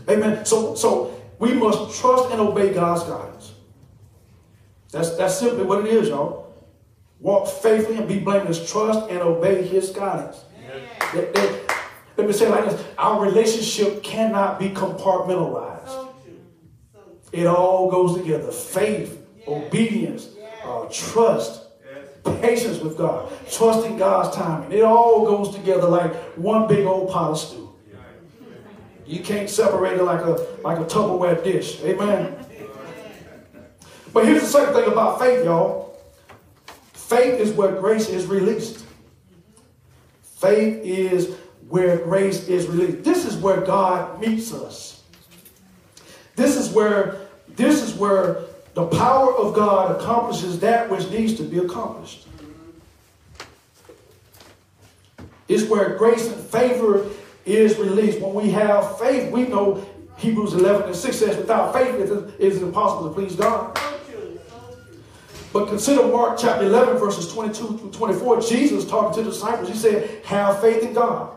Amen. 0.09 0.45
So 0.45 0.75
so 0.75 1.21
we 1.39 1.53
must 1.55 2.01
trust 2.01 2.31
and 2.31 2.41
obey 2.41 2.73
God's 2.73 3.03
guidance. 3.05 3.55
That's 4.93 5.17
that's 5.17 5.39
simply 5.39 5.65
what 5.65 5.85
it 5.85 5.93
is, 5.93 6.09
y'all. 6.09 6.46
Walk 7.21 7.49
faithfully 7.49 7.99
and 7.99 8.09
be 8.09 8.19
blameless. 8.19 8.71
Trust 8.71 9.11
and 9.11 9.21
obey 9.21 9.67
His 9.67 9.91
guidance. 9.91 10.45
That, 11.15 11.33
that, 11.35 11.77
let 12.17 12.27
me 12.27 12.33
say 12.33 12.47
it 12.47 12.51
like 12.51 12.65
this: 12.67 12.85
Our 12.99 13.25
relationship 13.25 14.03
cannot 14.03 14.59
be 14.59 14.69
compartmentalized. 14.71 16.09
It 17.33 17.47
all 17.47 17.91
goes 17.91 18.17
together: 18.17 18.51
faith, 18.51 19.27
obedience, 19.47 20.29
uh, 20.65 20.87
trust, 20.91 21.63
patience 22.41 22.81
with 22.81 22.97
God, 22.97 23.33
trusting 23.51 23.97
God's 23.97 24.37
timing. 24.37 24.73
It 24.73 24.83
all 24.83 25.25
goes 25.25 25.55
together 25.55 25.89
like 25.89 26.15
one 26.37 26.67
big 26.69 26.87
old 26.87 27.11
pot 27.11 27.33
of 27.33 27.39
stew. 27.39 27.67
You 29.07 29.21
can't 29.21 29.49
separate 29.49 29.99
it 29.99 30.03
like 30.03 30.21
a 30.21 30.45
like 30.63 30.79
a 30.79 30.85
Tupperware 30.85 31.43
dish. 31.43 31.81
Amen. 31.83 32.35
But 34.13 34.25
here's 34.25 34.43
the 34.43 34.49
second 34.49 34.75
thing 34.75 34.91
about 34.91 35.21
faith, 35.21 35.45
y'all. 35.45 35.86
Faith 37.07 37.39
is 37.39 37.53
where 37.53 37.77
grace 37.77 38.09
is 38.09 38.27
released. 38.27 38.85
Faith 40.25 40.85
is 40.85 41.37
where 41.69 41.99
grace 41.99 42.49
is 42.49 42.67
released. 42.67 43.05
This 43.05 43.25
is 43.25 43.37
where 43.37 43.61
God 43.61 44.21
meets 44.21 44.53
us. 44.53 45.05
This 46.35 46.57
is 46.57 46.73
where 46.73 47.29
this 47.51 47.81
is 47.81 47.95
where 47.95 48.43
the 48.75 48.87
power 48.87 49.33
of 49.37 49.55
God 49.55 50.01
accomplishes 50.01 50.59
that 50.61 50.91
which 50.91 51.09
needs 51.11 51.35
to 51.35 51.45
be 51.45 51.59
accomplished. 51.59 52.27
It's 55.47 55.69
where 55.69 55.97
grace 55.97 56.27
and 56.27 56.45
favor 56.45 57.07
is 57.45 57.79
released. 57.79 58.21
When 58.21 58.35
we 58.35 58.51
have 58.51 58.99
faith, 58.99 59.31
we 59.31 59.47
know 59.47 59.87
Hebrews 60.17 60.55
11 60.55 60.87
and 60.87 60.97
6 60.97 61.17
says, 61.17 61.37
without 61.37 61.73
faith 61.73 61.95
it 61.95 62.41
is 62.41 62.61
impossible 62.61 63.09
to 63.09 63.15
please 63.15 63.37
God. 63.37 63.79
But 65.53 65.69
consider 65.69 66.07
Mark 66.09 66.39
chapter 66.39 66.65
11, 66.67 66.99
verses 66.99 67.33
22 67.33 67.79
through 67.79 67.91
24. 67.91 68.41
Jesus 68.43 68.85
talking 68.85 69.15
to 69.15 69.23
the 69.23 69.31
disciples, 69.31 69.69
he 69.69 69.77
said, 69.77 70.25
Have 70.25 70.61
faith 70.61 70.83
in 70.83 70.93
God. 70.93 71.33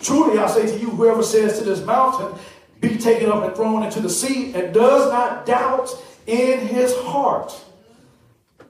Truly, 0.00 0.38
I 0.38 0.48
say 0.48 0.66
to 0.66 0.78
you, 0.78 0.90
whoever 0.90 1.22
says 1.22 1.58
to 1.58 1.64
this 1.64 1.84
mountain, 1.84 2.38
Be 2.80 2.96
taken 2.96 3.30
up 3.30 3.44
and 3.44 3.54
thrown 3.54 3.82
into 3.82 4.00
the 4.00 4.10
sea, 4.10 4.54
and 4.54 4.72
does 4.72 5.10
not 5.10 5.46
doubt 5.46 5.90
in 6.26 6.60
his 6.66 6.96
heart, 6.98 7.52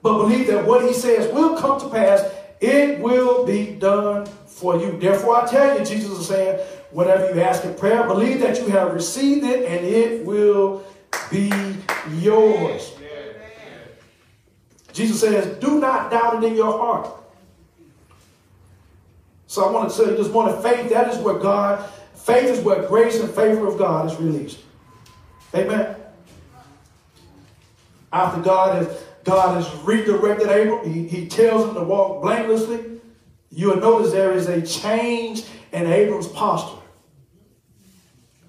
but 0.01 0.17
believe 0.17 0.47
that 0.47 0.65
what 0.65 0.83
he 0.83 0.93
says 0.93 1.31
will 1.33 1.57
come 1.57 1.79
to 1.79 1.89
pass, 1.89 2.23
it 2.59 2.99
will 2.99 3.45
be 3.45 3.71
done 3.75 4.25
for 4.45 4.77
you. 4.77 4.97
Therefore, 4.99 5.43
I 5.43 5.47
tell 5.47 5.79
you, 5.79 5.85
Jesus 5.85 6.11
is 6.11 6.27
saying, 6.27 6.59
whatever 6.91 7.33
you 7.33 7.41
ask 7.41 7.63
in 7.63 7.73
prayer, 7.75 8.05
believe 8.07 8.39
that 8.41 8.59
you 8.59 8.67
have 8.67 8.93
received 8.93 9.45
it 9.45 9.65
and 9.65 9.85
it 9.85 10.25
will 10.25 10.83
be 11.31 11.51
yours. 12.19 12.93
Jesus 15.01 15.19
says, 15.21 15.57
do 15.59 15.79
not 15.79 16.11
doubt 16.11 16.43
it 16.43 16.47
in 16.47 16.55
your 16.55 16.77
heart. 16.77 17.09
So 19.47 19.65
I 19.65 19.71
want 19.71 19.89
to 19.89 19.95
say, 19.95 20.15
just 20.15 20.31
want 20.31 20.55
to 20.55 20.61
faith, 20.61 20.89
that 20.91 21.11
is 21.11 21.17
where 21.17 21.39
God, 21.39 21.89
faith 22.13 22.45
is 22.45 22.59
where 22.63 22.87
grace 22.87 23.19
and 23.19 23.29
favor 23.29 23.67
of 23.67 23.77
God 23.77 24.11
is 24.11 24.17
released. 24.17 24.59
Amen. 25.55 25.95
After 28.13 28.41
God 28.41 28.75
has 28.77 29.03
God 29.23 29.55
has 29.55 29.71
redirected 29.83 30.49
Abram, 30.49 30.91
he, 30.91 31.07
he 31.07 31.27
tells 31.27 31.67
him 31.67 31.75
to 31.75 31.83
walk 31.83 32.23
blamelessly. 32.23 32.99
You'll 33.51 33.77
notice 33.77 34.11
there 34.11 34.33
is 34.33 34.47
a 34.47 34.61
change 34.61 35.43
in 35.71 35.85
Abram's 35.85 36.27
posture. 36.27 36.81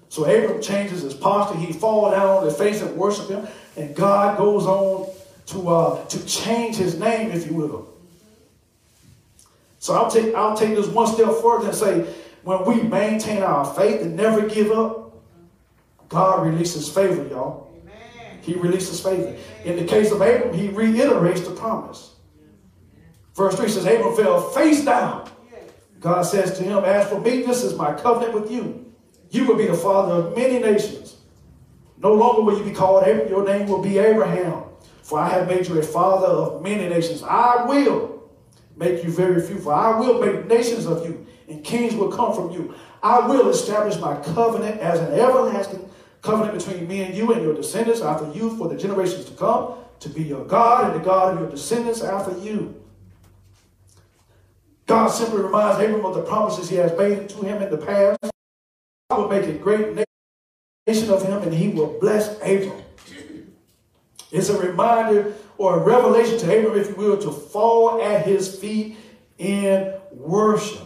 So 0.09 0.23
Abram 0.25 0.61
changes 0.61 1.01
his 1.01 1.13
posture. 1.13 1.59
He 1.59 1.73
falls 1.73 2.13
down 2.13 2.27
on 2.27 2.45
his 2.45 2.57
face 2.57 2.81
and 2.81 2.95
worship 2.95 3.29
him. 3.29 3.47
And 3.75 3.95
God 3.95 4.37
goes 4.37 4.65
on 4.65 5.12
to, 5.47 5.69
uh, 5.69 6.05
to 6.07 6.25
change 6.25 6.77
his 6.77 6.99
name, 6.99 7.31
if 7.31 7.47
you 7.47 7.53
will. 7.53 7.93
So 9.79 9.93
I'll 9.93 10.09
take, 10.09 10.33
I'll 10.33 10.55
take 10.55 10.75
this 10.75 10.87
one 10.87 11.07
step 11.07 11.29
further 11.41 11.67
and 11.67 11.75
say, 11.75 12.13
when 12.43 12.65
we 12.65 12.81
maintain 12.81 13.43
our 13.43 13.65
faith 13.65 14.01
and 14.01 14.15
never 14.15 14.47
give 14.47 14.71
up, 14.71 15.13
God 16.09 16.45
releases 16.45 16.89
favor, 16.89 17.27
y'all. 17.27 17.71
He 18.41 18.53
releases 18.55 18.99
favor. 18.99 19.35
In 19.63 19.77
the 19.77 19.85
case 19.85 20.11
of 20.11 20.21
Abram, 20.21 20.53
he 20.53 20.67
reiterates 20.67 21.41
the 21.41 21.51
promise. 21.51 22.13
Verse 23.35 23.55
3 23.55 23.69
says, 23.69 23.85
Abram 23.85 24.15
fell 24.15 24.49
face 24.51 24.83
down. 24.83 25.29
God 25.99 26.23
says 26.23 26.57
to 26.57 26.63
him, 26.63 26.83
As 26.83 27.07
for 27.07 27.19
me, 27.19 27.43
this 27.43 27.63
is 27.63 27.75
my 27.75 27.93
covenant 27.93 28.33
with 28.33 28.51
you. 28.51 28.93
You 29.31 29.45
will 29.45 29.55
be 29.55 29.67
the 29.67 29.73
father 29.73 30.15
of 30.15 30.35
many 30.37 30.59
nations. 30.59 31.15
No 31.97 32.13
longer 32.13 32.41
will 32.41 32.57
you 32.57 32.63
be 32.65 32.73
called 32.73 33.07
Abram, 33.07 33.29
your 33.29 33.45
name 33.45 33.67
will 33.67 33.81
be 33.81 33.97
Abraham. 33.97 34.63
For 35.03 35.19
I 35.19 35.29
have 35.29 35.47
made 35.47 35.67
you 35.67 35.77
a 35.77 35.83
father 35.83 36.27
of 36.27 36.63
many 36.63 36.87
nations. 36.87 37.21
I 37.23 37.65
will 37.65 38.23
make 38.75 39.03
you 39.03 39.11
very 39.11 39.45
few, 39.45 39.59
for 39.59 39.73
I 39.73 39.99
will 39.99 40.19
make 40.19 40.47
nations 40.47 40.85
of 40.85 41.05
you, 41.05 41.27
and 41.47 41.63
kings 41.63 41.93
will 41.93 42.11
come 42.11 42.33
from 42.33 42.51
you. 42.51 42.73
I 43.03 43.27
will 43.27 43.49
establish 43.49 43.99
my 43.99 44.15
covenant 44.21 44.79
as 44.79 44.99
an 44.99 45.19
everlasting 45.19 45.89
covenant 46.21 46.57
between 46.57 46.87
me 46.87 47.03
and 47.03 47.13
you 47.13 47.33
and 47.33 47.43
your 47.43 47.53
descendants 47.53 47.99
after 48.01 48.31
you 48.31 48.57
for 48.57 48.69
the 48.69 48.77
generations 48.77 49.25
to 49.25 49.33
come, 49.33 49.73
to 49.99 50.09
be 50.09 50.23
your 50.23 50.45
God 50.45 50.85
and 50.91 50.99
the 50.99 51.03
God 51.03 51.33
of 51.33 51.41
your 51.41 51.49
descendants 51.49 52.01
after 52.01 52.37
you. 52.37 52.81
God 54.85 55.09
simply 55.09 55.41
reminds 55.41 55.83
Abram 55.83 56.05
of 56.05 56.15
the 56.15 56.23
promises 56.23 56.69
he 56.69 56.77
has 56.77 56.97
made 56.97 57.27
to 57.29 57.37
him 57.41 57.61
in 57.61 57.69
the 57.69 57.77
past. 57.77 58.19
God 59.09 59.19
will 59.19 59.27
make 59.27 59.47
a 59.47 59.57
great 59.57 59.95
nation 60.87 61.09
of 61.09 61.23
him 61.23 61.41
and 61.41 61.53
he 61.53 61.67
will 61.69 61.99
bless 61.99 62.37
Abram. 62.37 62.82
It's 64.33 64.49
a 64.49 64.57
reminder 64.57 65.35
or 65.59 65.79
a 65.79 65.83
revelation 65.83 66.39
to 66.39 66.45
Abram, 66.45 66.77
if 66.77 66.89
you 66.89 66.95
will, 66.95 67.17
to 67.19 67.31
fall 67.31 68.01
at 68.01 68.25
his 68.25 68.53
feet 68.59 68.97
in 69.37 69.93
worship. 70.11 70.81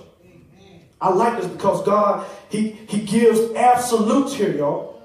I 0.99 1.09
like 1.09 1.41
this 1.41 1.49
because 1.49 1.83
God, 1.85 2.27
he, 2.49 2.71
he 2.71 2.99
gives 3.01 3.53
absolutes 3.55 4.33
here, 4.33 4.53
y'all. 4.53 5.01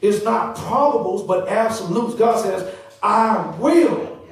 It's 0.00 0.24
not 0.24 0.56
probables, 0.56 1.26
but 1.26 1.48
absolutes. 1.48 2.14
God 2.14 2.40
says, 2.40 2.74
I 3.02 3.54
will. 3.58 4.26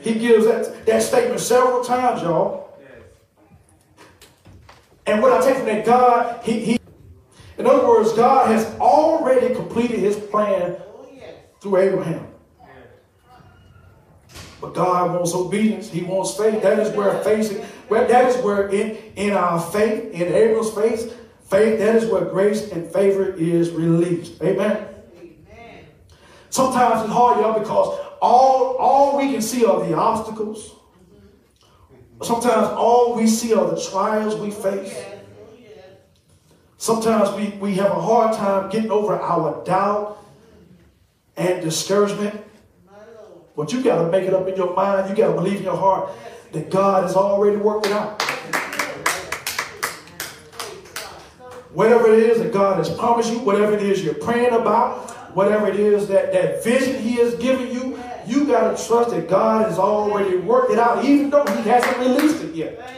He 0.00 0.14
gives 0.14 0.46
that, 0.46 0.86
that 0.86 1.02
statement 1.02 1.40
several 1.40 1.82
times, 1.82 2.22
y'all. 2.22 2.78
And 5.06 5.20
what 5.20 5.32
I 5.32 5.44
take 5.44 5.56
from 5.56 5.66
that, 5.66 5.84
God, 5.84 6.44
he, 6.44 6.60
he, 6.60 6.80
in 7.58 7.66
other 7.66 7.86
words, 7.86 8.12
God 8.12 8.46
has 8.48 8.64
already 8.78 9.54
completed 9.54 9.98
his 9.98 10.16
plan 10.16 10.76
through 11.64 11.78
Abraham. 11.78 12.28
But 14.60 14.74
God 14.74 15.12
wants 15.12 15.34
obedience. 15.34 15.90
He 15.90 16.02
wants 16.02 16.36
faith. 16.36 16.62
That 16.62 16.78
is 16.78 16.94
where 16.94 17.20
faith, 17.24 17.64
where 17.88 18.06
that 18.06 18.30
is 18.30 18.36
where 18.44 18.68
in, 18.68 18.96
in 19.16 19.32
our 19.32 19.58
faith, 19.60 20.12
in 20.12 20.32
Abram's 20.32 20.70
faith, 20.70 21.20
Faith, 21.44 21.78
that 21.78 21.96
is 21.96 22.10
where 22.10 22.24
grace 22.24 22.72
and 22.72 22.90
favor 22.90 23.32
is 23.34 23.70
released. 23.70 24.42
Amen. 24.42 24.88
Amen. 25.18 25.84
Sometimes 26.48 27.02
it's 27.02 27.12
hard, 27.12 27.38
y'all, 27.38 27.58
because 27.58 28.00
all, 28.20 28.76
all 28.76 29.18
we 29.18 29.30
can 29.30 29.42
see 29.42 29.64
are 29.64 29.86
the 29.86 29.94
obstacles. 29.94 30.74
Sometimes 32.22 32.68
all 32.68 33.14
we 33.14 33.26
see 33.26 33.52
are 33.52 33.66
the 33.66 33.80
trials 33.90 34.36
we 34.36 34.50
face. 34.50 34.98
Sometimes 36.78 37.30
we, 37.36 37.56
we 37.58 37.74
have 37.74 37.90
a 37.90 38.00
hard 38.00 38.34
time 38.36 38.70
getting 38.70 38.90
over 38.90 39.14
our 39.14 39.62
doubt 39.64 40.23
and 41.36 41.62
discouragement. 41.62 42.44
But 43.56 43.72
you 43.72 43.82
got 43.82 44.02
to 44.02 44.10
make 44.10 44.24
it 44.24 44.34
up 44.34 44.48
in 44.48 44.56
your 44.56 44.74
mind. 44.74 45.08
You 45.08 45.16
got 45.16 45.28
to 45.28 45.34
believe 45.34 45.58
in 45.58 45.62
your 45.62 45.76
heart 45.76 46.10
that 46.52 46.70
God 46.70 47.04
has 47.04 47.14
already 47.14 47.56
worked 47.56 47.86
it 47.86 47.92
out. 47.92 48.20
Whatever 51.72 52.12
it 52.12 52.20
is 52.20 52.38
that 52.38 52.52
God 52.52 52.78
has 52.78 52.88
promised 52.88 53.32
you, 53.32 53.40
whatever 53.40 53.74
it 53.74 53.82
is 53.82 54.04
you're 54.04 54.14
praying 54.14 54.52
about, 54.52 55.10
whatever 55.34 55.66
it 55.66 55.74
is 55.74 56.06
that, 56.08 56.32
that 56.32 56.62
vision 56.62 57.00
He 57.02 57.14
has 57.14 57.34
given 57.34 57.68
you, 57.72 57.98
you 58.26 58.46
got 58.46 58.76
to 58.76 58.86
trust 58.86 59.10
that 59.10 59.28
God 59.28 59.68
has 59.68 59.78
already 59.78 60.36
worked 60.36 60.70
it 60.70 60.78
out, 60.78 61.04
even 61.04 61.30
though 61.30 61.44
He 61.44 61.68
hasn't 61.68 61.98
released 61.98 62.42
it 62.44 62.54
yet. 62.54 62.90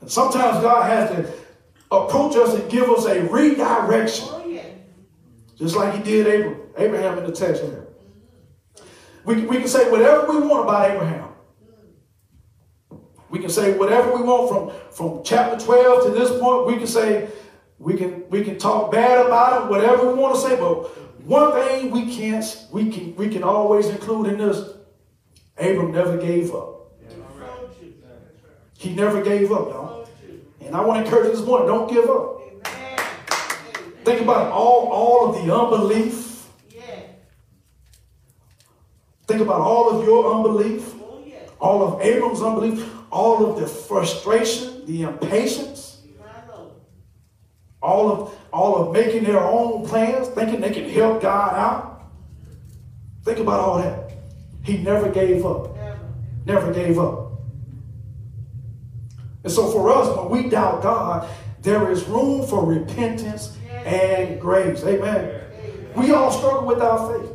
And 0.00 0.10
sometimes 0.10 0.60
God 0.62 0.84
has 0.84 1.10
to 1.10 1.32
approach 1.90 2.36
us 2.36 2.54
and 2.54 2.70
give 2.70 2.88
us 2.88 3.06
a 3.06 3.22
redirection. 3.22 4.41
Just 5.62 5.76
like 5.76 5.94
He 5.94 6.02
did 6.02 6.26
Abraham, 6.76 7.18
in 7.18 7.24
the 7.24 7.30
text 7.30 7.62
here. 7.62 7.86
We, 9.24 9.46
we 9.46 9.58
can 9.58 9.68
say 9.68 9.88
whatever 9.88 10.26
we 10.28 10.44
want 10.44 10.64
about 10.64 10.90
Abraham. 10.90 11.28
We 13.30 13.38
can 13.38 13.48
say 13.48 13.78
whatever 13.78 14.12
we 14.12 14.22
want 14.22 14.48
from, 14.48 14.90
from 14.90 15.22
chapter 15.22 15.64
12 15.64 16.06
to 16.06 16.10
this 16.10 16.36
point. 16.40 16.66
We 16.66 16.78
can 16.78 16.88
say, 16.88 17.28
we 17.78 17.96
can, 17.96 18.28
we 18.28 18.42
can 18.42 18.58
talk 18.58 18.90
bad 18.90 19.24
about 19.24 19.62
it, 19.62 19.70
whatever 19.70 20.08
we 20.08 20.14
want 20.14 20.34
to 20.34 20.40
say, 20.40 20.56
but 20.56 20.88
one 21.24 21.52
thing 21.52 21.92
we 21.92 22.12
can't, 22.12 22.66
we 22.72 22.90
can, 22.90 23.14
we 23.14 23.28
can 23.28 23.44
always 23.44 23.86
include 23.86 24.26
in 24.26 24.38
this, 24.38 24.68
Abram 25.56 25.92
never 25.92 26.16
gave 26.16 26.52
up. 26.52 26.92
He 28.76 28.92
never 28.92 29.22
gave 29.22 29.52
up, 29.52 29.68
y'all. 29.68 30.08
And 30.60 30.74
I 30.74 30.80
want 30.80 30.98
to 30.98 31.04
encourage 31.04 31.28
you 31.28 31.36
this 31.36 31.46
morning, 31.46 31.68
don't 31.68 31.88
give 31.88 32.10
up. 32.10 32.41
Think 34.04 34.20
about 34.20 34.50
all, 34.50 34.88
all 34.88 35.28
of 35.28 35.44
the 35.44 35.54
unbelief. 35.54 36.48
Yeah. 36.70 37.00
Think 39.26 39.40
about 39.40 39.60
all 39.60 39.90
of 39.90 40.04
your 40.04 40.34
unbelief, 40.34 40.92
oh, 40.94 41.22
yeah. 41.24 41.38
all 41.60 41.82
of 41.82 42.00
Abram's 42.02 42.42
unbelief, 42.42 42.88
all 43.10 43.46
of 43.46 43.60
the 43.60 43.66
frustration, 43.66 44.84
the 44.86 45.02
impatience, 45.02 46.00
all 47.80 48.12
of 48.12 48.38
all 48.52 48.76
of 48.76 48.92
making 48.92 49.24
their 49.24 49.40
own 49.40 49.86
plans, 49.86 50.28
thinking 50.28 50.60
they 50.60 50.70
can 50.70 50.88
help 50.88 51.22
God 51.22 51.54
out. 51.54 52.02
Think 53.24 53.38
about 53.38 53.60
all 53.60 53.78
that. 53.78 54.12
He 54.62 54.78
never 54.78 55.08
gave 55.08 55.44
up. 55.44 55.76
Never 56.44 56.72
gave 56.72 56.98
up. 56.98 57.32
And 59.42 59.52
so 59.52 59.70
for 59.70 59.90
us, 59.90 60.16
when 60.16 60.28
we 60.44 60.48
doubt 60.50 60.82
God, 60.82 61.28
there 61.60 61.90
is 61.90 62.04
room 62.04 62.46
for 62.46 62.64
repentance 62.64 63.56
and 63.84 64.40
grace. 64.40 64.84
Amen. 64.84 65.40
We 65.94 66.12
all 66.12 66.30
struggle 66.30 66.66
with 66.66 66.80
our 66.80 67.12
faith. 67.12 67.30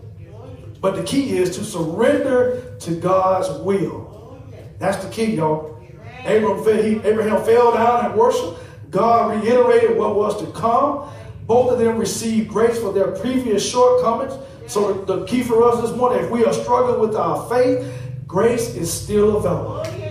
But 0.81 0.95
the 0.95 1.03
key 1.03 1.37
is 1.37 1.55
to 1.57 1.63
surrender 1.63 2.75
to 2.79 2.95
God's 2.95 3.49
will. 3.61 4.41
That's 4.79 5.03
the 5.03 5.11
key, 5.11 5.35
y'all. 5.35 5.77
Abraham, 6.25 7.01
Abraham 7.03 7.43
fell 7.43 7.73
down 7.73 8.05
and 8.05 8.15
worshiped. 8.15 8.59
God 8.89 9.43
reiterated 9.43 9.97
what 9.97 10.15
was 10.15 10.39
to 10.41 10.51
come. 10.51 11.09
Both 11.45 11.71
of 11.71 11.79
them 11.79 11.97
received 11.97 12.49
grace 12.49 12.79
for 12.79 12.91
their 12.91 13.11
previous 13.11 13.67
shortcomings. 13.67 14.33
So 14.67 14.93
the 15.05 15.25
key 15.25 15.43
for 15.43 15.63
us 15.63 15.81
this 15.81 15.95
morning, 15.95 16.23
if 16.25 16.29
we 16.29 16.43
are 16.45 16.53
struggling 16.53 16.99
with 16.99 17.15
our 17.15 17.47
faith, 17.49 17.89
grace 18.27 18.75
is 18.75 18.91
still 18.91 19.37
available. 19.37 20.06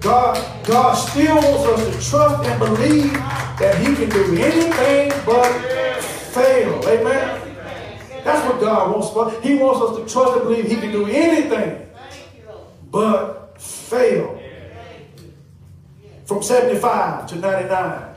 God, 0.00 0.66
God 0.66 0.94
still 0.94 1.34
wants 1.34 1.64
us 1.64 2.04
to 2.04 2.10
trust 2.10 2.48
and 2.48 2.58
believe 2.58 3.12
that 3.12 3.78
He 3.78 3.94
can 3.94 4.08
do 4.08 4.36
anything 4.36 5.12
but 5.26 5.50
fail. 6.02 6.88
Amen. 6.88 7.56
That's 8.24 8.46
what 8.46 8.60
God 8.60 8.92
wants. 8.92 9.10
for. 9.10 9.30
He 9.40 9.54
wants 9.56 9.80
us 9.80 9.96
to 9.98 10.12
trust 10.12 10.38
and 10.38 10.48
believe 10.48 10.66
He 10.66 10.76
can 10.76 10.92
do 10.92 11.06
anything 11.06 11.88
but 12.90 13.60
fail. 13.60 14.40
From 16.26 16.42
75 16.42 17.26
to 17.28 17.36
99. 17.36 18.14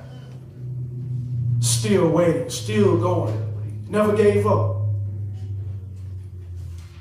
Still 1.61 2.09
waiting, 2.09 2.49
still 2.49 2.97
going. 2.97 3.85
Never 3.89 4.15
gave 4.15 4.45
up. 4.45 4.77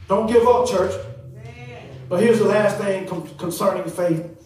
Don't 0.09 0.27
give 0.27 0.47
up, 0.47 0.69
church. 0.69 0.95
But 2.09 2.23
here's 2.23 2.39
the 2.39 2.47
last 2.47 2.79
thing 2.79 3.07
concerning 3.37 3.89
faith. 3.91 4.40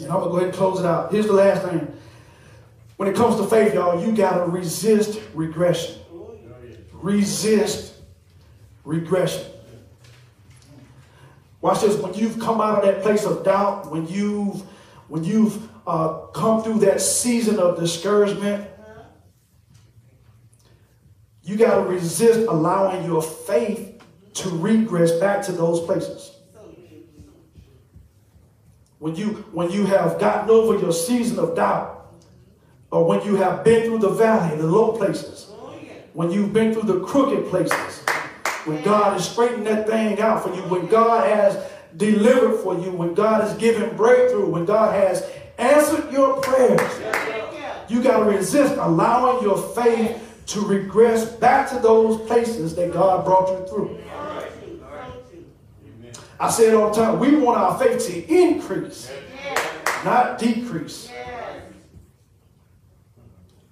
And 0.00 0.12
I'm 0.12 0.20
going 0.20 0.24
to 0.24 0.30
go 0.30 0.36
ahead 0.36 0.48
and 0.48 0.56
close 0.56 0.80
it 0.80 0.86
out. 0.86 1.12
Here's 1.12 1.26
the 1.26 1.32
last 1.32 1.62
thing. 1.62 1.92
When 2.96 3.08
it 3.08 3.16
comes 3.16 3.36
to 3.36 3.46
faith, 3.46 3.74
y'all, 3.74 4.04
you 4.04 4.14
got 4.16 4.38
to 4.38 4.50
resist 4.50 5.20
regression. 5.34 5.96
Resist 6.92 7.94
regression. 8.84 9.44
Watch 11.60 11.80
this. 11.80 11.96
When 11.96 12.14
you've 12.14 12.38
come 12.38 12.60
out 12.60 12.78
of 12.78 12.84
that 12.84 13.02
place 13.02 13.24
of 13.24 13.44
doubt, 13.44 13.90
when 13.90 14.06
you've 14.08 14.62
when 15.08 15.24
you've 15.24 15.68
uh, 15.86 16.26
come 16.32 16.62
through 16.62 16.80
that 16.80 17.00
season 17.00 17.58
of 17.58 17.78
discouragement, 17.78 18.68
you 21.42 21.56
got 21.56 21.76
to 21.76 21.82
resist 21.82 22.48
allowing 22.48 23.04
your 23.04 23.22
faith 23.22 24.02
to 24.34 24.48
regress 24.50 25.12
back 25.12 25.44
to 25.46 25.52
those 25.52 25.80
places. 25.80 26.35
When 28.98 29.14
you 29.14 29.44
when 29.52 29.70
you 29.70 29.84
have 29.86 30.18
gotten 30.18 30.50
over 30.50 30.78
your 30.78 30.92
season 30.92 31.38
of 31.38 31.54
doubt, 31.54 32.14
or 32.90 33.04
when 33.04 33.22
you 33.22 33.36
have 33.36 33.62
been 33.62 33.86
through 33.86 33.98
the 33.98 34.08
valley, 34.10 34.56
the 34.56 34.66
low 34.66 34.92
places, 34.96 35.50
when 36.14 36.30
you've 36.30 36.52
been 36.52 36.72
through 36.72 36.90
the 36.90 37.00
crooked 37.00 37.48
places, 37.50 38.00
when 38.64 38.82
God 38.82 39.18
is 39.18 39.28
straightening 39.28 39.64
that 39.64 39.86
thing 39.86 40.18
out 40.20 40.42
for 40.42 40.54
you, 40.54 40.62
when 40.62 40.86
God 40.86 41.28
has 41.28 41.62
delivered 41.96 42.58
for 42.62 42.74
you, 42.78 42.90
when 42.90 43.12
God 43.14 43.42
has 43.42 43.54
given 43.58 43.94
breakthrough, 43.96 44.48
when 44.48 44.64
God 44.64 44.94
has 44.94 45.28
answered 45.58 46.10
your 46.10 46.40
prayers, 46.40 46.80
you 47.88 48.02
got 48.02 48.20
to 48.20 48.24
resist 48.24 48.74
allowing 48.78 49.42
your 49.42 49.58
faith 49.74 50.22
to 50.46 50.60
regress 50.60 51.26
back 51.32 51.68
to 51.70 51.78
those 51.80 52.20
places 52.26 52.74
that 52.76 52.92
God 52.92 53.24
brought 53.24 53.48
you 53.48 53.66
through. 53.66 53.98
I 56.38 56.50
say 56.50 56.68
it 56.68 56.74
all 56.74 56.90
the 56.90 57.02
time. 57.02 57.18
We 57.18 57.36
want 57.36 57.58
our 57.58 57.78
faith 57.78 58.06
to 58.06 58.32
increase, 58.32 59.10
not 60.04 60.38
decrease. 60.38 61.10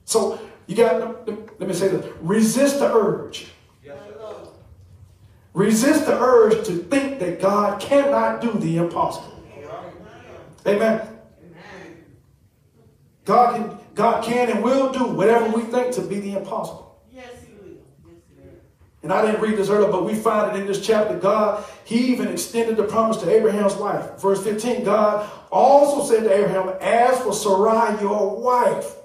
So 0.05 0.39
you 0.67 0.77
got, 0.77 1.27
let 1.29 1.69
me 1.69 1.75
say 1.75 1.89
this 1.89 2.07
resist 2.21 2.79
the 2.79 2.93
urge. 2.93 3.49
Resist 5.53 6.07
the 6.07 6.19
urge 6.19 6.67
to 6.67 6.79
think 6.79 7.21
that 7.21 7.41
God 7.41 7.81
cannot 7.81 8.41
do 8.41 8.53
the 8.53 8.79
impossible. 8.79 9.41
Amen. 10.67 11.09
God 13.25 13.57
can, 13.57 13.79
God 13.95 14.25
can 14.25 14.51
and 14.51 14.63
will 14.63 14.93
do 14.93 15.05
whatever 15.05 15.49
we 15.57 15.63
think 15.63 15.95
to 15.95 16.03
be 16.03 16.19
the 16.21 16.37
impossible. 16.37 16.84
And 19.05 19.13
I 19.13 19.27
didn't 19.27 19.43
read 19.43 19.59
this 19.59 19.69
earlier, 19.69 19.93
but 19.93 20.07
we 20.07 20.15
find 20.15 20.57
it 20.57 20.61
in 20.61 20.67
this 20.67 20.85
chapter. 20.85 21.19
God, 21.19 21.63
he 21.85 22.07
even 22.07 22.29
extended 22.29 22.79
the 22.79 22.85
promise 22.85 23.19
to 23.19 23.31
Abraham's 23.31 23.75
wife. 23.75 24.19
Verse 24.19 24.43
15, 24.43 24.83
God 24.83 25.31
also 25.53 26.03
said 26.11 26.25
to 26.25 26.33
Abraham, 26.35 26.75
As 26.81 27.21
for 27.21 27.35
Sarai, 27.35 28.01
your 28.01 28.41
wife, 28.41 28.97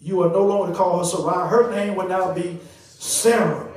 you 0.00 0.22
are 0.22 0.30
no 0.30 0.46
longer 0.46 0.72
to 0.72 0.78
call 0.78 1.00
her 1.00 1.04
Sarai. 1.04 1.50
Her 1.50 1.70
name 1.70 1.96
will 1.96 2.08
now 2.08 2.32
be 2.32 2.58
Sarah. 2.78 3.70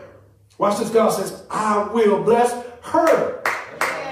Watch 0.57 0.79
this. 0.79 0.91
God 0.91 1.09
says, 1.09 1.43
I 1.51 1.89
will 1.89 2.23
bless 2.23 2.53
her 2.83 3.43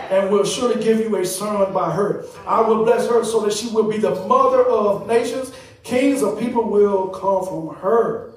and 0.10 0.30
will 0.30 0.44
surely 0.44 0.84
give 0.84 1.00
you 1.00 1.16
a 1.16 1.26
son 1.26 1.74
by 1.74 1.94
her. 1.94 2.26
I 2.46 2.60
will 2.60 2.84
bless 2.84 3.08
her 3.08 3.24
so 3.24 3.40
that 3.46 3.54
she 3.54 3.70
will 3.70 3.90
be 3.90 4.00
the 4.00 4.16
mother 4.26 4.66
of 4.66 5.08
nations. 5.08 5.54
Kings 5.84 6.22
of 6.22 6.38
people 6.38 6.70
will 6.70 7.08
come 7.08 7.46
from 7.46 7.74
her. 7.82 8.35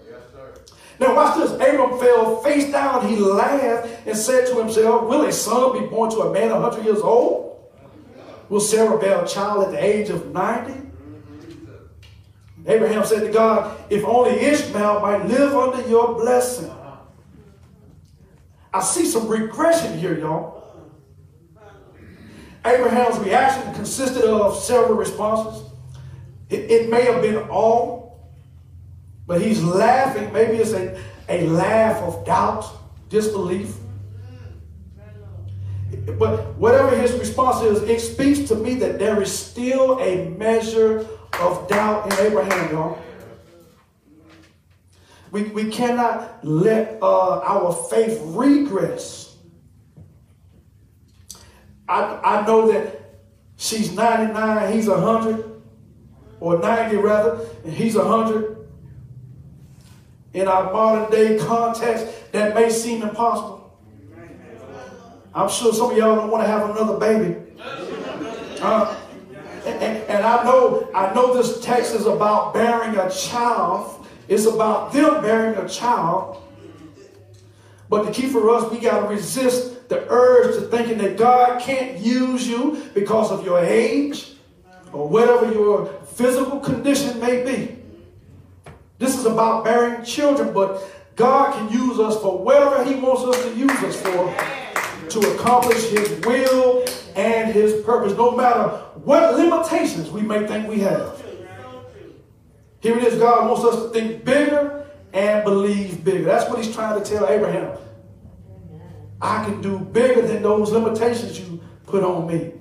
Now 1.00 1.14
watch 1.14 1.36
this. 1.36 1.52
Abram 1.52 1.98
fell 1.98 2.42
face 2.42 2.70
down. 2.70 3.06
He 3.06 3.16
laughed 3.16 3.88
and 4.06 4.16
said 4.16 4.46
to 4.48 4.58
himself, 4.58 5.08
Will 5.08 5.24
a 5.24 5.32
son 5.32 5.80
be 5.80 5.86
born 5.86 6.10
to 6.10 6.20
a 6.20 6.32
man 6.32 6.50
100 6.50 6.84
years 6.84 7.00
old? 7.00 7.48
Will 8.48 8.60
Sarah 8.60 8.98
bear 8.98 9.24
a 9.24 9.28
child 9.28 9.64
at 9.64 9.70
the 9.72 9.84
age 9.84 10.08
of 10.08 10.32
90? 10.32 10.88
Abraham 12.66 13.04
said 13.04 13.20
to 13.20 13.32
God, 13.32 13.78
If 13.90 14.04
only 14.04 14.38
Ishmael 14.40 15.00
might 15.00 15.26
live 15.26 15.54
under 15.54 15.88
your 15.88 16.14
blessing. 16.14 16.70
I 18.72 18.80
see 18.82 19.06
some 19.06 19.26
regression 19.28 19.98
here, 19.98 20.18
y'all. 20.18 20.58
Abraham's 22.64 23.18
reaction 23.20 23.72
consisted 23.74 24.24
of 24.24 24.56
several 24.56 24.94
responses. 24.94 25.64
It, 26.50 26.70
it 26.70 26.90
may 26.90 27.04
have 27.04 27.22
been 27.22 27.36
all, 27.48 27.97
but 29.28 29.40
he's 29.40 29.62
laughing. 29.62 30.32
Maybe 30.32 30.56
it's 30.56 30.72
a, 30.72 31.00
a 31.28 31.46
laugh 31.46 32.02
of 32.02 32.26
doubt, 32.26 32.64
disbelief. 33.08 33.76
But 36.18 36.56
whatever 36.56 36.96
his 36.96 37.12
response 37.12 37.62
is, 37.62 37.82
it 37.82 38.00
speaks 38.00 38.48
to 38.48 38.56
me 38.56 38.74
that 38.74 38.98
there 38.98 39.22
is 39.22 39.32
still 39.32 40.00
a 40.00 40.30
measure 40.30 41.06
of 41.40 41.68
doubt 41.68 42.12
in 42.12 42.26
Abraham, 42.26 42.72
y'all. 42.72 42.98
We, 45.30 45.44
we 45.44 45.70
cannot 45.70 46.44
let 46.44 46.98
uh, 47.00 47.38
our 47.40 47.72
faith 47.88 48.18
regress 48.24 49.28
I, 51.88 52.20
I 52.22 52.46
know 52.46 52.70
that 52.70 53.00
she's 53.56 53.92
99, 53.92 54.72
he's 54.72 54.88
100, 54.88 55.62
or 56.40 56.58
90 56.58 56.96
rather, 56.96 57.48
and 57.64 57.72
he's 57.72 57.96
100. 57.96 58.57
In 60.34 60.46
our 60.46 60.72
modern 60.72 61.10
day 61.10 61.38
context, 61.38 62.06
that 62.32 62.54
may 62.54 62.70
seem 62.70 63.02
impossible. 63.02 63.58
I'm 65.34 65.48
sure 65.48 65.72
some 65.72 65.90
of 65.90 65.96
y'all 65.96 66.16
don't 66.16 66.30
want 66.30 66.44
to 66.44 66.48
have 66.48 66.70
another 66.70 66.98
baby. 66.98 67.36
Uh, 68.60 68.96
and, 69.64 69.82
and, 69.82 69.96
and 70.08 70.24
I 70.24 70.42
know 70.44 70.90
I 70.94 71.14
know 71.14 71.34
this 71.34 71.60
text 71.60 71.94
is 71.94 72.06
about 72.06 72.54
bearing 72.54 72.96
a 72.96 73.10
child. 73.10 74.06
It's 74.26 74.46
about 74.46 74.92
them 74.92 75.22
bearing 75.22 75.56
a 75.56 75.68
child. 75.68 76.42
But 77.88 78.04
the 78.04 78.12
key 78.12 78.28
for 78.28 78.50
us, 78.50 78.70
we 78.70 78.80
got 78.80 79.00
to 79.00 79.06
resist 79.08 79.88
the 79.88 80.06
urge 80.10 80.56
to 80.56 80.62
thinking 80.62 80.98
that 80.98 81.16
God 81.16 81.60
can't 81.60 81.98
use 81.98 82.46
you 82.46 82.82
because 82.94 83.30
of 83.30 83.44
your 83.44 83.58
age 83.58 84.34
or 84.92 85.08
whatever 85.08 85.50
your 85.52 85.86
physical 86.14 86.60
condition 86.60 87.18
may 87.20 87.44
be. 87.44 87.77
This 88.98 89.18
is 89.18 89.26
about 89.26 89.64
bearing 89.64 90.04
children, 90.04 90.52
but 90.52 90.82
God 91.16 91.52
can 91.54 91.72
use 91.72 91.98
us 91.98 92.20
for 92.20 92.42
whatever 92.42 92.84
He 92.84 92.96
wants 92.96 93.22
us 93.24 93.44
to 93.44 93.56
use 93.56 93.82
us 93.82 94.00
for 94.00 94.58
to 95.10 95.20
accomplish 95.34 95.88
his 95.90 96.20
will 96.20 96.84
and 97.16 97.52
his 97.52 97.82
purpose, 97.82 98.16
no 98.16 98.36
matter 98.36 98.68
what 99.04 99.36
limitations 99.36 100.10
we 100.10 100.22
may 100.22 100.46
think 100.46 100.68
we 100.68 100.80
have. 100.80 101.22
Here 102.80 102.96
it 102.96 103.04
is, 103.04 103.18
God 103.18 103.48
wants 103.48 103.64
us 103.64 103.82
to 103.84 103.88
think 103.90 104.24
bigger 104.24 104.86
and 105.12 105.44
believe 105.44 106.04
bigger. 106.04 106.24
That's 106.24 106.48
what 106.48 106.62
he's 106.62 106.74
trying 106.74 107.02
to 107.02 107.08
tell 107.08 107.28
Abraham. 107.28 107.76
I 109.20 109.44
can 109.44 109.60
do 109.60 109.78
bigger 109.78 110.22
than 110.22 110.42
those 110.42 110.70
limitations 110.70 111.40
you 111.40 111.60
put 111.86 112.04
on 112.04 112.28
me. 112.28 112.52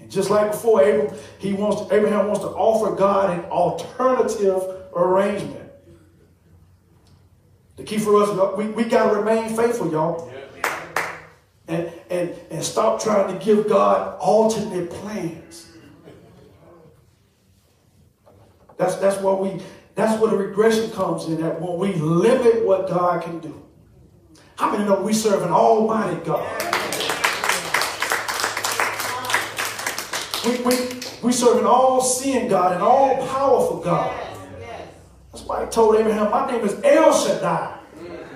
And 0.00 0.10
just 0.10 0.28
like 0.28 0.50
before, 0.50 0.82
Abraham, 0.82 1.16
wants 1.56 1.82
to, 1.82 1.94
Abraham 1.94 2.26
wants 2.26 2.40
to 2.40 2.48
offer 2.48 2.96
God 2.96 3.38
an 3.38 3.44
alternative 3.44 4.79
arrangement. 4.94 5.70
The 7.76 7.84
key 7.84 7.98
for 7.98 8.22
us, 8.22 8.56
we, 8.56 8.66
we 8.68 8.84
got 8.84 9.10
to 9.10 9.18
remain 9.18 9.56
faithful, 9.56 9.90
y'all. 9.90 10.32
And, 11.68 11.90
and, 12.10 12.34
and 12.50 12.64
stop 12.64 13.00
trying 13.00 13.32
to 13.32 13.44
give 13.44 13.68
God 13.68 14.18
alternate 14.18 14.90
plans. 14.90 15.68
That's, 18.76 18.96
that's 18.96 19.18
what 19.18 19.40
we 19.40 19.62
that's 19.94 20.18
where 20.20 20.30
the 20.30 20.36
regression 20.36 20.90
comes 20.92 21.26
in, 21.26 21.40
that 21.42 21.60
when 21.60 21.76
we 21.78 21.92
limit 21.94 22.64
what 22.64 22.88
God 22.88 23.22
can 23.22 23.38
do. 23.40 23.62
How 24.56 24.72
many 24.72 24.84
know 24.84 25.00
we 25.02 25.12
serve 25.12 25.42
an 25.42 25.50
almighty 25.50 26.24
God? 26.24 26.46
We, 30.46 30.62
we, 30.62 31.00
we 31.22 31.32
serve 31.32 31.58
an 31.58 31.66
all-seeing 31.66 32.48
God, 32.48 32.76
an 32.76 32.80
all-powerful 32.80 33.80
God. 33.80 34.29
That's 35.32 35.44
why 35.44 35.64
he 35.64 35.70
told 35.70 35.96
Abraham, 35.96 36.30
my 36.30 36.50
name 36.50 36.64
is 36.64 36.80
El 36.82 37.12
Shaddai, 37.12 37.78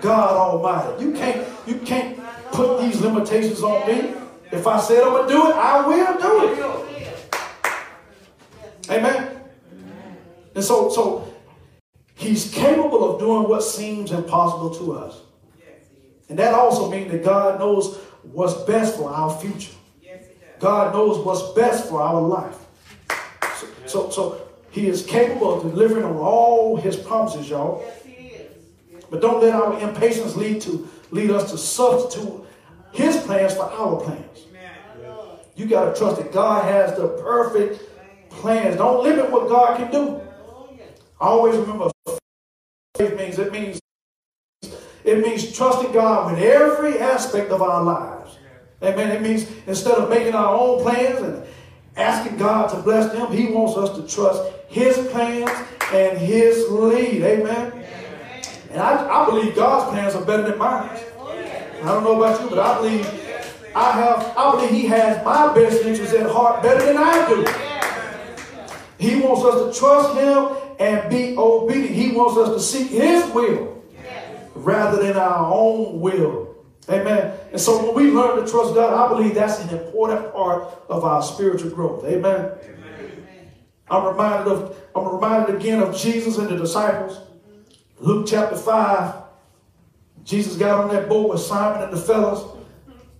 God 0.00 0.36
Almighty. 0.36 1.04
You 1.04 1.12
can't, 1.12 1.46
you 1.66 1.76
can't 1.78 2.18
put 2.52 2.80
these 2.80 3.00
limitations 3.00 3.62
on 3.62 3.86
me. 3.86 4.14
If 4.52 4.66
I 4.66 4.80
said 4.80 5.02
I'm 5.02 5.10
going 5.10 5.28
to 5.28 5.32
do 5.32 5.48
it, 5.48 5.56
I 5.56 5.86
will 5.86 6.20
do 6.20 6.52
it. 6.52 6.90
Amen. 8.90 9.40
And 10.54 10.62
so, 10.62 10.88
so 10.90 11.34
he's 12.14 12.52
capable 12.52 13.12
of 13.12 13.18
doing 13.18 13.48
what 13.48 13.62
seems 13.62 14.12
impossible 14.12 14.70
to 14.76 14.92
us. 14.92 15.20
And 16.28 16.38
that 16.38 16.54
also 16.54 16.90
means 16.90 17.10
that 17.10 17.24
God 17.24 17.58
knows 17.58 17.98
what's 18.22 18.54
best 18.64 18.96
for 18.96 19.10
our 19.10 19.36
future. 19.38 19.72
God 20.60 20.94
knows 20.94 21.18
what's 21.24 21.52
best 21.54 21.88
for 21.88 22.00
our 22.00 22.20
life. 22.20 22.56
So, 23.58 23.66
so, 23.86 24.10
so 24.10 24.43
he 24.74 24.88
is 24.88 25.06
capable 25.06 25.54
of 25.54 25.62
delivering 25.62 26.04
on 26.04 26.16
all 26.16 26.76
his 26.76 26.96
promises, 26.96 27.48
y'all. 27.48 27.80
Yes, 27.80 28.02
He 28.04 28.12
is. 28.26 28.52
But 29.08 29.20
don't 29.20 29.40
let 29.40 29.54
our 29.54 29.78
impatience 29.78 30.34
lead 30.34 30.60
to 30.62 30.88
lead 31.12 31.30
us 31.30 31.52
to 31.52 31.58
substitute 31.58 32.44
his 32.92 33.16
plans 33.18 33.54
for 33.54 33.62
our 33.62 34.00
plans. 34.00 34.46
You 35.54 35.66
got 35.66 35.94
to 35.94 35.96
trust 35.98 36.20
that 36.20 36.32
God 36.32 36.64
has 36.64 36.98
the 36.98 37.06
perfect 37.22 37.80
plans. 38.30 38.76
Don't 38.76 39.04
limit 39.04 39.30
what 39.30 39.48
God 39.48 39.76
can 39.76 39.92
do. 39.92 40.20
Oh, 40.48 40.76
I 41.20 41.26
always 41.26 41.56
remember 41.56 41.92
faith 42.96 43.16
means 43.16 43.38
it 43.38 43.52
means 43.52 43.80
it 45.04 45.20
means 45.20 45.56
trusting 45.56 45.92
God 45.92 46.32
with 46.32 46.42
every 46.42 46.98
aspect 46.98 47.52
of 47.52 47.62
our 47.62 47.84
lives. 47.84 48.38
Amen. 48.82 49.12
It 49.12 49.22
means 49.22 49.46
instead 49.68 49.94
of 49.94 50.10
making 50.10 50.34
our 50.34 50.52
own 50.52 50.82
plans 50.82 51.20
and 51.20 51.46
asking 51.96 52.36
God 52.36 52.70
to 52.70 52.82
bless 52.82 53.12
them, 53.12 53.32
He 53.32 53.46
wants 53.46 53.76
us 53.76 53.96
to 53.96 54.14
trust 54.14 54.52
His 54.68 54.96
plans 55.08 55.50
and 55.92 56.18
His 56.18 56.68
lead. 56.70 57.22
Amen. 57.22 57.84
And 58.70 58.80
I, 58.82 59.22
I 59.22 59.26
believe 59.26 59.54
God's 59.54 59.90
plans 59.90 60.14
are 60.14 60.24
better 60.24 60.42
than 60.42 60.58
mine. 60.58 60.90
I 61.84 61.86
don't 61.86 62.02
know 62.02 62.20
about 62.20 62.40
you, 62.40 62.48
but 62.48 62.58
I 62.58 62.76
believe 62.78 63.06
I 63.74 63.92
have 63.92 64.34
I 64.36 64.50
believe 64.52 64.70
He 64.70 64.86
has 64.86 65.24
my 65.24 65.52
best 65.54 65.82
interests 65.82 66.14
at 66.14 66.30
heart 66.30 66.62
better 66.62 66.84
than 66.86 66.96
I 66.96 67.28
do. 67.28 67.44
He 68.98 69.20
wants 69.20 69.44
us 69.44 69.74
to 69.74 69.80
trust 69.80 70.16
Him 70.16 70.56
and 70.78 71.10
be 71.10 71.36
obedient. 71.36 71.94
He 71.94 72.12
wants 72.12 72.38
us 72.38 72.48
to 72.50 72.60
seek 72.60 72.90
His 72.90 73.30
will 73.32 73.82
rather 74.54 75.02
than 75.02 75.16
our 75.16 75.52
own 75.52 76.00
will. 76.00 76.53
Amen. 76.88 77.32
And 77.50 77.60
so 77.60 77.84
when 77.84 77.94
we 77.94 78.10
learn 78.10 78.44
to 78.44 78.50
trust 78.50 78.74
God, 78.74 78.92
I 78.92 79.08
believe 79.08 79.34
that's 79.34 79.60
an 79.60 79.70
important 79.70 80.32
part 80.32 80.64
of 80.88 81.04
our 81.04 81.22
spiritual 81.22 81.70
growth. 81.70 82.04
Amen. 82.04 82.50
Amen. 82.62 83.52
I'm 83.88 84.04
reminded 84.06 84.52
of 84.52 84.76
I'm 84.94 85.08
reminded 85.08 85.56
again 85.56 85.82
of 85.82 85.96
Jesus 85.96 86.38
and 86.38 86.48
the 86.48 86.56
disciples. 86.56 87.20
Luke 88.00 88.26
chapter 88.28 88.56
5. 88.56 89.14
Jesus 90.24 90.56
got 90.56 90.84
on 90.84 90.94
that 90.94 91.08
boat 91.08 91.30
with 91.30 91.40
Simon 91.40 91.82
and 91.82 91.92
the 91.92 92.00
fellows. 92.00 92.56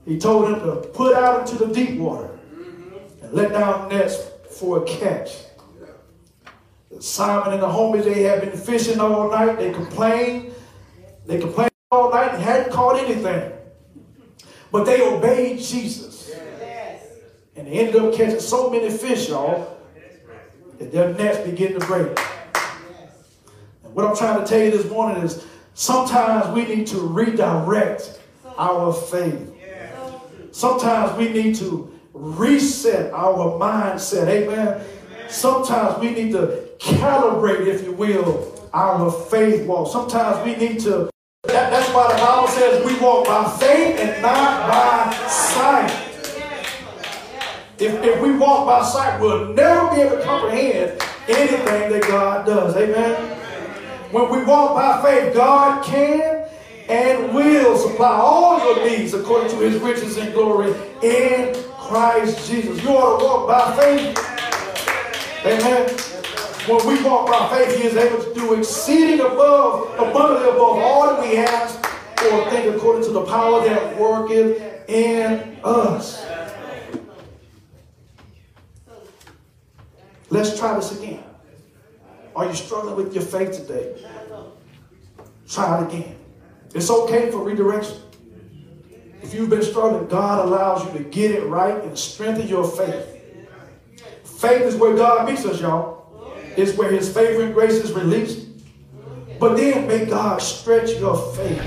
He 0.07 0.19
told 0.19 0.47
them 0.47 0.61
to 0.61 0.89
put 0.89 1.15
out 1.17 1.41
into 1.41 1.65
the 1.65 1.73
deep 1.73 1.99
water 1.99 2.39
and 3.23 3.33
let 3.33 3.53
down 3.53 3.89
nets 3.89 4.17
for 4.51 4.83
a 4.83 4.87
catch. 4.87 5.37
Simon 7.01 7.55
and 7.55 7.63
the 7.63 7.69
homies, 7.69 8.05
they 8.05 8.23
had 8.23 8.41
been 8.41 8.57
fishing 8.57 9.01
all 9.01 9.31
night. 9.31 9.59
They 9.59 9.73
complained. 9.73 10.55
They 11.27 11.39
complained 11.41 11.74
night 12.27 12.41
hadn't 12.41 12.73
caught 12.73 12.99
anything. 12.99 13.53
But 14.71 14.85
they 14.85 15.03
obeyed 15.03 15.61
Jesus. 15.61 16.33
And 17.57 17.69
they 17.69 17.73
ended 17.73 17.97
up 17.97 18.15
catching 18.15 18.41
so 18.41 18.71
many 18.71 18.91
fish, 18.91 19.29
y'all, 19.29 19.79
that 20.79 20.91
their 20.91 21.15
nets 21.15 21.49
began 21.49 21.79
to 21.79 21.87
break. 21.87 22.19
And 23.85 23.95
what 23.95 24.05
I'm 24.07 24.17
trying 24.17 24.41
to 24.41 24.47
tell 24.47 24.61
you 24.61 24.73
this 24.73 24.91
morning 24.91 25.23
is 25.23 25.45
sometimes 25.75 26.53
we 26.55 26.65
need 26.65 26.87
to 26.89 26.99
redirect 26.99 28.21
our 28.59 28.93
faith. 28.93 29.53
Sometimes 30.51 31.17
we 31.19 31.29
need 31.31 31.55
to 31.57 31.93
reset 32.13 33.13
our 33.13 33.59
mindset. 33.59 34.29
Amen. 34.29 34.85
Sometimes 35.29 36.01
we 36.01 36.11
need 36.11 36.33
to 36.33 36.69
calibrate, 36.79 37.67
if 37.67 37.83
you 37.85 37.93
will, 37.93 38.69
our 38.73 39.11
faith 39.11 39.67
walk. 39.67 39.91
Sometimes 39.91 40.45
we 40.45 40.57
need 40.57 40.81
to, 40.81 41.11
that, 41.47 41.71
that's 41.71 41.93
why 41.95 42.13
the 42.13 42.19
Bible 42.19 42.49
says 42.49 42.85
we 42.85 42.99
walk 43.01 43.27
by 43.27 43.57
faith 43.59 43.99
and 44.01 44.23
not 44.23 44.69
by 44.71 45.29
sight. 45.29 45.91
If, 47.79 48.03
if 48.03 48.21
we 48.23 48.33
walk 48.37 48.67
by 48.67 48.85
sight, 48.85 49.21
we'll 49.21 49.53
never 49.53 49.95
be 49.95 50.03
able 50.03 50.17
to 50.17 50.23
comprehend 50.23 51.03
anything 51.29 51.93
that 51.93 52.03
God 52.07 52.47
does. 52.47 52.77
Amen. 52.77 53.15
When 54.13 54.31
we 54.31 54.45
walk 54.45 54.75
by 54.75 55.03
faith, 55.03 55.35
God 55.35 55.85
can 55.85 56.47
and 56.89 57.35
will 57.35 57.77
supply 57.77 58.11
all 58.11 58.59
your 58.59 58.89
needs 58.89 59.15
according 59.15 59.51
to 59.51 59.57
his 59.57 59.81
riches 59.81 60.19
and 60.19 60.33
glory 60.35 60.73
in 61.03 61.55
Christ 61.79 62.49
Jesus. 62.49 62.83
You 62.83 62.91
ought 62.91 63.19
to 63.19 63.25
walk 63.25 63.49
by 63.49 63.77
faith 63.77 64.35
Amen. 65.47 66.14
When 66.67 66.87
we 66.87 67.03
walk 67.03 67.27
by 67.27 67.59
faith, 67.59 67.79
he 67.79 67.87
is 67.87 67.95
able 67.95 68.25
to 68.25 68.35
do 68.35 68.55
exceeding 68.55 69.21
above, 69.21 69.93
abundantly 69.99 70.49
above 70.49 70.79
all 70.79 71.07
that 71.09 71.21
we 71.21 71.37
ask 71.37 71.79
or 72.25 72.51
think 72.51 72.75
according 72.75 73.05
to 73.05 73.11
the 73.11 73.25
power 73.27 73.63
that 73.69 73.99
worketh 73.99 74.89
in 74.89 75.59
us. 75.63 76.25
Let's 80.31 80.59
try 80.59 80.75
this 80.75 80.99
again. 80.99 81.23
Are 82.35 82.47
you 82.47 82.55
struggling 82.55 82.97
with 82.97 83.15
your 83.15 83.25
faith 83.25 83.53
today? 83.53 84.03
Try 85.47 85.83
it 85.83 85.93
again. 85.93 86.17
It's 86.75 86.89
okay 86.89 87.31
for 87.31 87.45
redirection. 87.45 87.99
If 89.23 89.35
you've 89.35 89.51
been 89.51 89.63
struggling, 89.63 90.09
God 90.09 90.47
allows 90.47 90.85
you 90.87 90.99
to 90.99 91.05
get 91.05 91.31
it 91.31 91.45
right 91.45 91.83
and 91.85 91.99
strengthen 91.99 92.49
your 92.49 92.67
faith. 92.67 93.07
Faith 94.25 94.63
is 94.63 94.77
where 94.77 94.97
God 94.97 95.29
meets 95.29 95.45
us, 95.45 95.61
y'all. 95.61 96.04
It's 96.57 96.77
where 96.77 96.91
his 96.91 97.13
favor 97.13 97.43
and 97.43 97.53
grace 97.53 97.73
is 97.73 97.93
released. 97.93 98.47
But 99.41 99.57
then 99.57 99.89
may 99.89 100.07
God 100.07 100.41
stretch 100.41 100.91
your 101.01 101.17
faith. 101.35 101.61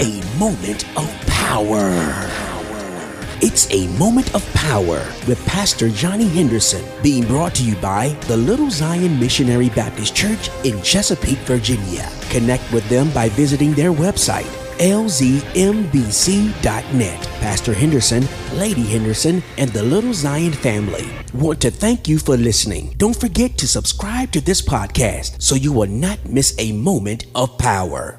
A 0.00 0.38
moment 0.38 0.84
of 0.96 1.08
power. 1.28 2.28
It's 3.40 3.72
a 3.72 3.86
moment 3.98 4.34
of 4.34 4.44
power 4.52 5.04
with 5.28 5.44
Pastor 5.46 5.88
Johnny 5.88 6.28
Henderson 6.28 6.84
being 7.02 7.24
brought 7.24 7.54
to 7.56 7.64
you 7.64 7.76
by 7.76 8.08
the 8.26 8.36
Little 8.36 8.70
Zion 8.70 9.18
Missionary 9.18 9.68
Baptist 9.70 10.14
Church 10.14 10.50
in 10.64 10.80
Chesapeake, 10.82 11.38
Virginia. 11.38 12.08
Connect 12.30 12.70
with 12.72 12.88
them 12.88 13.10
by 13.10 13.28
visiting 13.30 13.72
their 13.74 13.92
website 13.92 14.61
lzmbc.net. 14.82 16.50
Pastor 17.40 17.72
Henderson, 17.72 18.26
Lady 18.54 18.82
Henderson, 18.82 19.40
and 19.56 19.70
the 19.70 19.82
Little 19.82 20.12
Zion 20.12 20.52
family 20.52 21.08
want 21.32 21.60
to 21.60 21.70
thank 21.70 22.08
you 22.08 22.18
for 22.18 22.36
listening. 22.36 22.92
Don't 22.98 23.18
forget 23.18 23.56
to 23.58 23.68
subscribe 23.68 24.32
to 24.32 24.40
this 24.40 24.60
podcast 24.60 25.40
so 25.40 25.54
you 25.54 25.72
will 25.72 25.86
not 25.86 26.18
miss 26.28 26.54
a 26.58 26.72
moment 26.72 27.26
of 27.34 27.56
power. 27.58 28.18